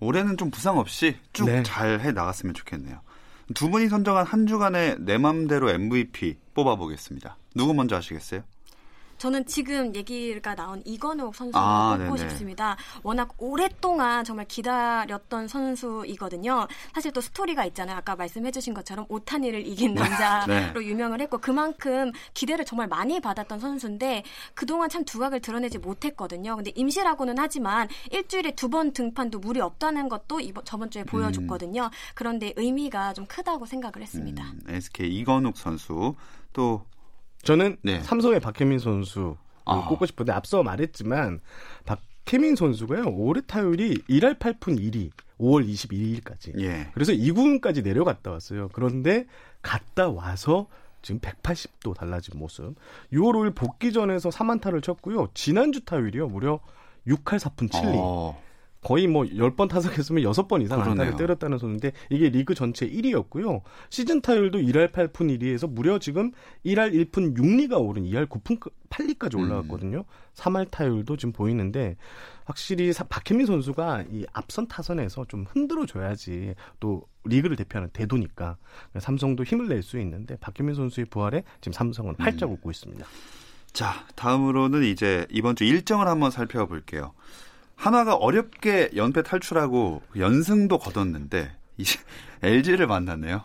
올해는 0.00 0.36
좀 0.36 0.50
부상 0.50 0.78
없이 0.78 1.16
쭉 1.32 1.46
네. 1.46 1.62
잘해 1.62 2.12
나갔으면 2.12 2.54
좋겠네요. 2.54 3.00
두 3.54 3.70
분이 3.70 3.88
선정한 3.88 4.26
한 4.26 4.46
주간의 4.46 4.96
내 5.00 5.18
맘대로 5.18 5.70
MVP 5.70 6.36
뽑아보겠습니다. 6.54 7.36
누구 7.54 7.74
먼저 7.74 7.96
하시겠어요? 7.96 8.42
저는 9.18 9.46
지금 9.46 9.94
얘기가 9.94 10.54
나온 10.54 10.80
이건욱 10.84 11.34
선수를 11.34 11.60
아, 11.60 11.96
꼽고 11.98 12.16
네네. 12.16 12.30
싶습니다. 12.30 12.76
워낙 13.02 13.34
오랫동안 13.38 14.24
정말 14.24 14.46
기다렸던 14.46 15.48
선수이거든요. 15.48 16.68
사실 16.94 17.12
또 17.12 17.20
스토리가 17.20 17.64
있잖아요. 17.66 17.96
아까 17.96 18.14
말씀해주신 18.16 18.74
것처럼 18.74 19.06
오타니를 19.08 19.66
이긴 19.66 19.94
남자로 19.94 20.46
네. 20.46 20.72
유명을 20.86 21.20
했고 21.20 21.38
그만큼 21.38 22.12
기대를 22.34 22.64
정말 22.64 22.86
많이 22.88 23.20
받았던 23.20 23.58
선수인데 23.58 24.22
그동안 24.54 24.88
참 24.88 25.04
두각을 25.04 25.40
드러내지 25.40 25.78
못했거든요. 25.78 26.54
근데 26.56 26.70
임시라고는 26.74 27.34
하지만 27.38 27.88
일주일에 28.12 28.52
두 28.52 28.68
번 28.68 28.92
등판도 28.92 29.38
무리 29.38 29.60
없다는 29.62 30.10
것도 30.10 30.40
이번 30.40 30.62
저번 30.66 30.90
주에 30.90 31.02
보여줬거든요. 31.02 31.88
그런데 32.14 32.52
의미가 32.56 33.14
좀 33.14 33.24
크다고 33.24 33.64
생각을 33.64 34.02
했습니다. 34.02 34.44
음, 34.44 34.60
SK 34.68 35.08
이건욱 35.08 35.56
선수 35.56 36.14
또 36.52 36.84
저는 37.42 37.76
네. 37.82 38.00
삼성의 38.00 38.40
박혜민 38.40 38.78
선수 38.78 39.36
아. 39.64 39.86
꼽고 39.88 40.06
싶은데 40.06 40.32
앞서 40.32 40.62
말했지만 40.62 41.40
박혜민 41.84 42.56
선수가요 42.56 43.04
올해 43.08 43.40
타율이 43.46 44.02
1할 44.08 44.38
8푼 44.38 44.78
1위 44.78 45.10
5월 45.38 45.68
22일까지 45.68 46.60
예. 46.60 46.90
그래서 46.94 47.12
2군까지 47.12 47.84
내려갔다 47.84 48.30
왔어요. 48.32 48.68
그런데 48.72 49.26
갔다 49.62 50.08
와서 50.08 50.66
지금 51.02 51.20
180도 51.20 51.94
달라진 51.94 52.38
모습. 52.38 52.74
6월 53.12 53.34
5일 53.34 53.54
복귀전에서 53.54 54.30
3안타를 54.30 54.82
쳤고요. 54.82 55.28
지난주 55.34 55.84
타율이요. 55.84 56.28
무려 56.28 56.60
6할 57.06 57.38
4푼 57.38 57.70
7리. 57.70 57.94
어, 57.96 58.40
거의 58.88 59.06
뭐 59.06 59.24
10번 59.24 59.68
타석했으면 59.68 60.22
6번 60.22 60.62
이상 60.62 60.80
그러네요. 60.80 61.02
안타를 61.02 61.16
때렸다는 61.18 61.58
소리인데 61.58 61.92
이게 62.08 62.30
리그 62.30 62.54
전체 62.54 62.88
1위였고요. 62.88 63.60
시즌 63.90 64.22
타율도 64.22 64.60
1할 64.60 64.92
8푼 64.92 65.12
1위에서 65.38 65.70
무려 65.70 65.98
지금 65.98 66.32
1할 66.64 66.94
1푼 66.94 67.36
6리가 67.36 67.78
오른 67.86 68.04
2할 68.04 68.26
9푼 68.30 68.58
8리까지 68.88 69.34
음. 69.36 69.40
올라갔거든요. 69.44 70.04
3할 70.34 70.70
타율도 70.70 71.18
지금 71.18 71.32
보이는데 71.32 71.96
확실히 72.46 72.90
사- 72.94 73.04
박혜민 73.04 73.44
선수가 73.44 74.04
이 74.10 74.24
앞선 74.32 74.66
타선에서 74.68 75.26
좀 75.26 75.44
흔들어 75.46 75.84
줘야지 75.84 76.54
또 76.80 77.02
리그를 77.24 77.56
대표하는 77.56 77.90
대도니까 77.92 78.56
삼성도 78.98 79.44
힘을 79.44 79.68
낼 79.68 79.82
수 79.82 79.98
있는데 80.00 80.36
박혜민 80.40 80.74
선수의 80.74 81.04
부활에 81.10 81.42
지금 81.60 81.74
삼성은 81.74 82.14
음. 82.18 82.24
활짝 82.24 82.50
웃고 82.50 82.70
있습니다. 82.70 83.04
자, 83.74 84.06
다음으로는 84.14 84.82
이제 84.84 85.26
이번 85.30 85.56
주 85.56 85.64
일정을 85.64 86.08
한번 86.08 86.30
살펴볼게요. 86.30 87.12
한화가 87.78 88.16
어렵게 88.16 88.90
연패 88.96 89.22
탈출하고 89.22 90.02
연승도 90.16 90.78
거뒀는데 90.78 91.52
이제 91.76 91.98
LG를 92.42 92.88
만났네요. 92.88 93.42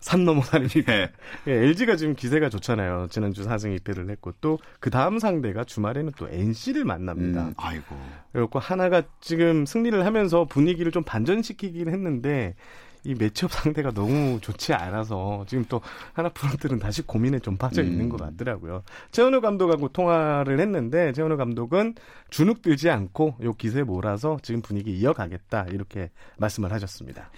산 0.00 0.24
넘어 0.24 0.42
산입니다. 0.42 0.92
예. 0.94 1.10
LG가 1.46 1.94
지금 1.94 2.16
기세가 2.16 2.48
좋잖아요. 2.48 3.06
지난주 3.08 3.44
4승 3.44 3.78
2패를 3.78 4.10
했고 4.10 4.32
또 4.40 4.58
그 4.80 4.90
다음 4.90 5.20
상대가 5.20 5.62
주말에는 5.62 6.10
또 6.18 6.28
NC를 6.28 6.84
만납니다. 6.84 7.44
음, 7.46 7.54
아이고. 7.56 7.96
그래갖고 8.32 8.58
하나가 8.58 9.02
지금 9.20 9.64
승리를 9.64 10.04
하면서 10.04 10.44
분위기를 10.44 10.90
좀 10.90 11.04
반전시키긴 11.04 11.88
했는데 11.88 12.56
이 13.04 13.14
매치업 13.14 13.52
상대가 13.52 13.90
너무 13.90 14.38
좋지 14.40 14.72
않아서 14.72 15.44
지금 15.48 15.64
또 15.68 15.80
하나 16.12 16.28
프런트는 16.28 16.78
다시 16.78 17.02
고민에 17.02 17.40
좀 17.40 17.56
빠져 17.56 17.82
있는 17.82 18.06
음. 18.06 18.08
것 18.08 18.20
같더라고요. 18.20 18.82
최원우 19.10 19.40
감독하고 19.40 19.88
통화를 19.88 20.60
했는데 20.60 21.12
최원우 21.12 21.36
감독은 21.36 21.94
주눅 22.30 22.62
들지 22.62 22.90
않고 22.90 23.36
요 23.42 23.54
기세 23.54 23.82
몰아서 23.82 24.38
지금 24.42 24.62
분위기 24.62 24.92
이어가겠다 24.92 25.66
이렇게 25.70 26.10
말씀을 26.38 26.72
하셨습니다. 26.72 27.30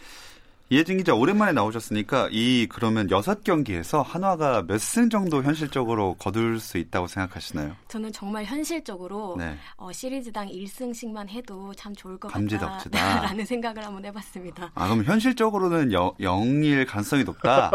이혜진 0.71 0.97
기자 0.97 1.15
오랜만에 1.15 1.53
나오셨으니까 1.53 2.31
이 2.33 2.67
그러면 2.71 3.11
여섯 3.11 3.45
경기에서 3.45 4.01
한화가 4.03 4.63
몇 4.67 4.79
승 4.79 5.11
정도 5.11 5.43
현실적으로 5.43 6.15
거둘 6.15 6.59
수 6.59 6.79
있다고 6.79 7.07
생각하시나요? 7.07 7.77
저는 7.89 8.13
정말 8.13 8.45
현실적으로 8.45 9.37
네. 9.39 9.57
어, 9.77 9.93
시리즈당 9.93 10.49
1승씩만 10.49 11.29
해도 11.29 11.73
참 11.75 11.95
좋을 11.95 12.19
것 12.19 12.29
감지덕지다. 12.33 12.99
같다라는 12.99 13.45
생각을 13.47 13.85
한번 13.85 14.05
해봤습니다. 14.07 14.73
아 14.75 14.89
그럼 14.89 15.05
현실적으로는 15.05 15.93
영, 15.93 16.13
0일 16.19 16.87
가능성이 16.87 17.25
높다. 17.25 17.71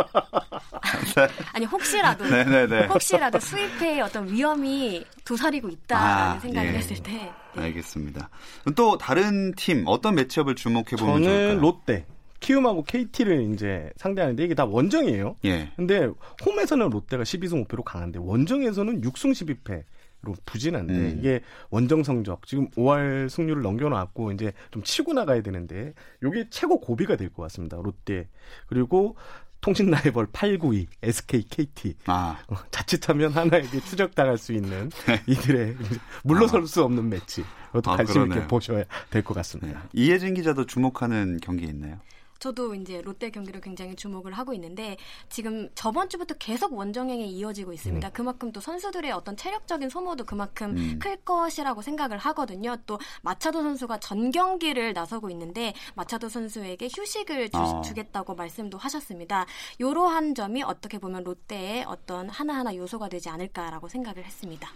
아니 1.54 1.65
혹시라도 1.65 2.25
네네네. 2.25 2.88
혹시라도 2.88 3.39
수입에 3.39 4.02
어떤 4.02 4.28
위험이 4.30 5.06
도사리고 5.25 5.69
있다라는 5.69 6.38
아, 6.38 6.39
생각을 6.39 6.73
예. 6.73 6.78
했을 6.78 6.97
때 7.04 7.32
네. 7.56 7.62
알겠습니다. 7.63 8.30
또 8.75 8.97
다른 8.97 9.54
팀 9.56 9.84
어떤 9.88 10.15
매치업을 10.15 10.56
주목해 10.56 10.95
보면 10.97 11.23
저는 11.23 11.23
좋을까요? 11.23 11.60
롯데, 11.60 12.06
키움하고 12.39 12.84
KT를 12.84 13.54
이제 13.54 13.89
상대하는데 13.97 14.43
이게 14.43 14.56
다 14.56 14.65
원정이에요. 14.65 15.36
예. 15.45 15.71
근데 15.75 16.10
홈에서는 16.45 16.89
롯데가 16.89 17.23
12승 17.23 17.67
5패로 17.67 17.84
강한데 17.84 18.19
원정에서는 18.19 19.02
6승 19.02 19.32
12패 19.32 19.84
로 20.21 20.36
부진한데 20.45 20.93
음. 20.93 21.15
이게 21.17 21.39
원정 21.69 22.04
성적 22.04 22.45
지금 22.45 22.67
5할 22.71 23.30
승률을 23.30 23.62
넘겨놨고 23.62 24.34
이제 24.34 24.52
좀 24.69 24.84
치고 24.84 25.13
나가야 25.13 25.41
되는데 25.41 25.93
이게 26.21 26.45
최고 26.49 26.82
고비가 26.82 27.15
될 27.15 27.30
것 27.30 27.43
같습니다. 27.43 27.78
롯데 27.82 28.28
그리고 28.67 29.15
통신 29.62 29.89
라이벌 29.89 30.28
892 30.34 30.88
SK 31.04 31.43
KT 31.43 31.95
아 32.08 32.38
어, 32.49 32.56
자칫하면 32.69 33.32
하나에게 33.32 33.80
추적당할 33.80 34.38
수 34.38 34.52
있는 34.52 34.89
이들의 35.25 35.78
이제 35.80 35.95
물러설 36.25 36.67
수 36.67 36.84
없는 36.84 37.08
매치 37.08 37.45
이것도 37.69 37.89
아, 37.91 37.95
관심 37.95 38.21
있게 38.23 38.28
그러네요. 38.30 38.47
보셔야 38.49 38.84
될것 39.12 39.34
네. 39.36 39.39
같습니다. 39.39 39.88
이혜진 39.93 40.34
기자도 40.34 40.65
주목하는 40.65 41.39
경기 41.41 41.63
있나요? 41.65 41.97
저도 42.39 42.73
이제 42.75 43.02
롯데 43.02 43.30
경기를 43.30 43.62
굉장히 43.62 43.95
주목을 43.95 44.34
하고 44.34 44.54
있는데 44.54 44.97
지금 45.30 45.69
저번 45.75 46.10
주부터 46.10 46.36
계속 46.36 46.73
원정행이 46.73 47.30
이어지고 47.32 47.73
있습니다. 47.73 48.10
그만큼 48.12 48.52
또 48.52 48.60
선수들의 48.60 49.12
어떤 49.12 49.38
체력적인 49.38 49.89
소모도 49.89 50.25
그만큼 50.25 50.75
음. 50.78 50.99
클 50.99 51.17
것이라고 51.17 51.82
생각을 51.82 52.17
하거든요. 52.17 52.78
또 52.86 52.99
마차도 53.21 53.62
선수가 53.62 53.99
전 53.99 54.32
경기를 54.32 54.93
나서고 54.93 55.30
있는데 55.30 55.73
마차도 55.95 56.30
선수에게 56.30 56.89
휴식을 56.93 57.49
주, 57.49 57.58
어. 57.58 57.82
주겠다고 57.82 58.36
말씀도 58.36 58.78
하셨습니다. 58.78 59.45
이러한 59.78 60.36
점이 60.36 60.63
어떻게 60.63 60.97
보면 60.97 61.23
롯데의 61.23 61.84
어떤 61.86 62.30
하나하나 62.30 62.75
요소가 62.75 63.10
되지 63.10 63.30
않을까라고 63.30 63.88
생각을 63.89 64.23
했습니다. 64.25 64.69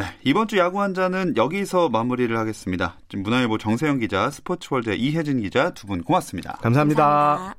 네, 0.00 0.06
이번 0.24 0.48
주 0.48 0.56
야구 0.56 0.80
한자는 0.80 1.36
여기서 1.36 1.90
마무리를 1.90 2.34
하겠습니다. 2.34 2.96
지금 3.10 3.22
문화일보 3.22 3.58
정세영 3.58 3.98
기자, 3.98 4.30
스포츠월드의 4.30 4.98
이혜진 4.98 5.42
기자 5.42 5.74
두 5.74 5.86
분 5.86 6.02
고맙습니다. 6.02 6.52
감사합니다. 6.62 7.54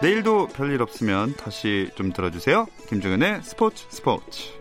내일도 0.00 0.46
별일 0.48 0.80
없으면 0.80 1.34
다시 1.36 1.90
좀 1.96 2.12
들어주세요. 2.12 2.66
김종현의 2.88 3.40
스포츠 3.42 3.84
스포츠. 3.88 4.52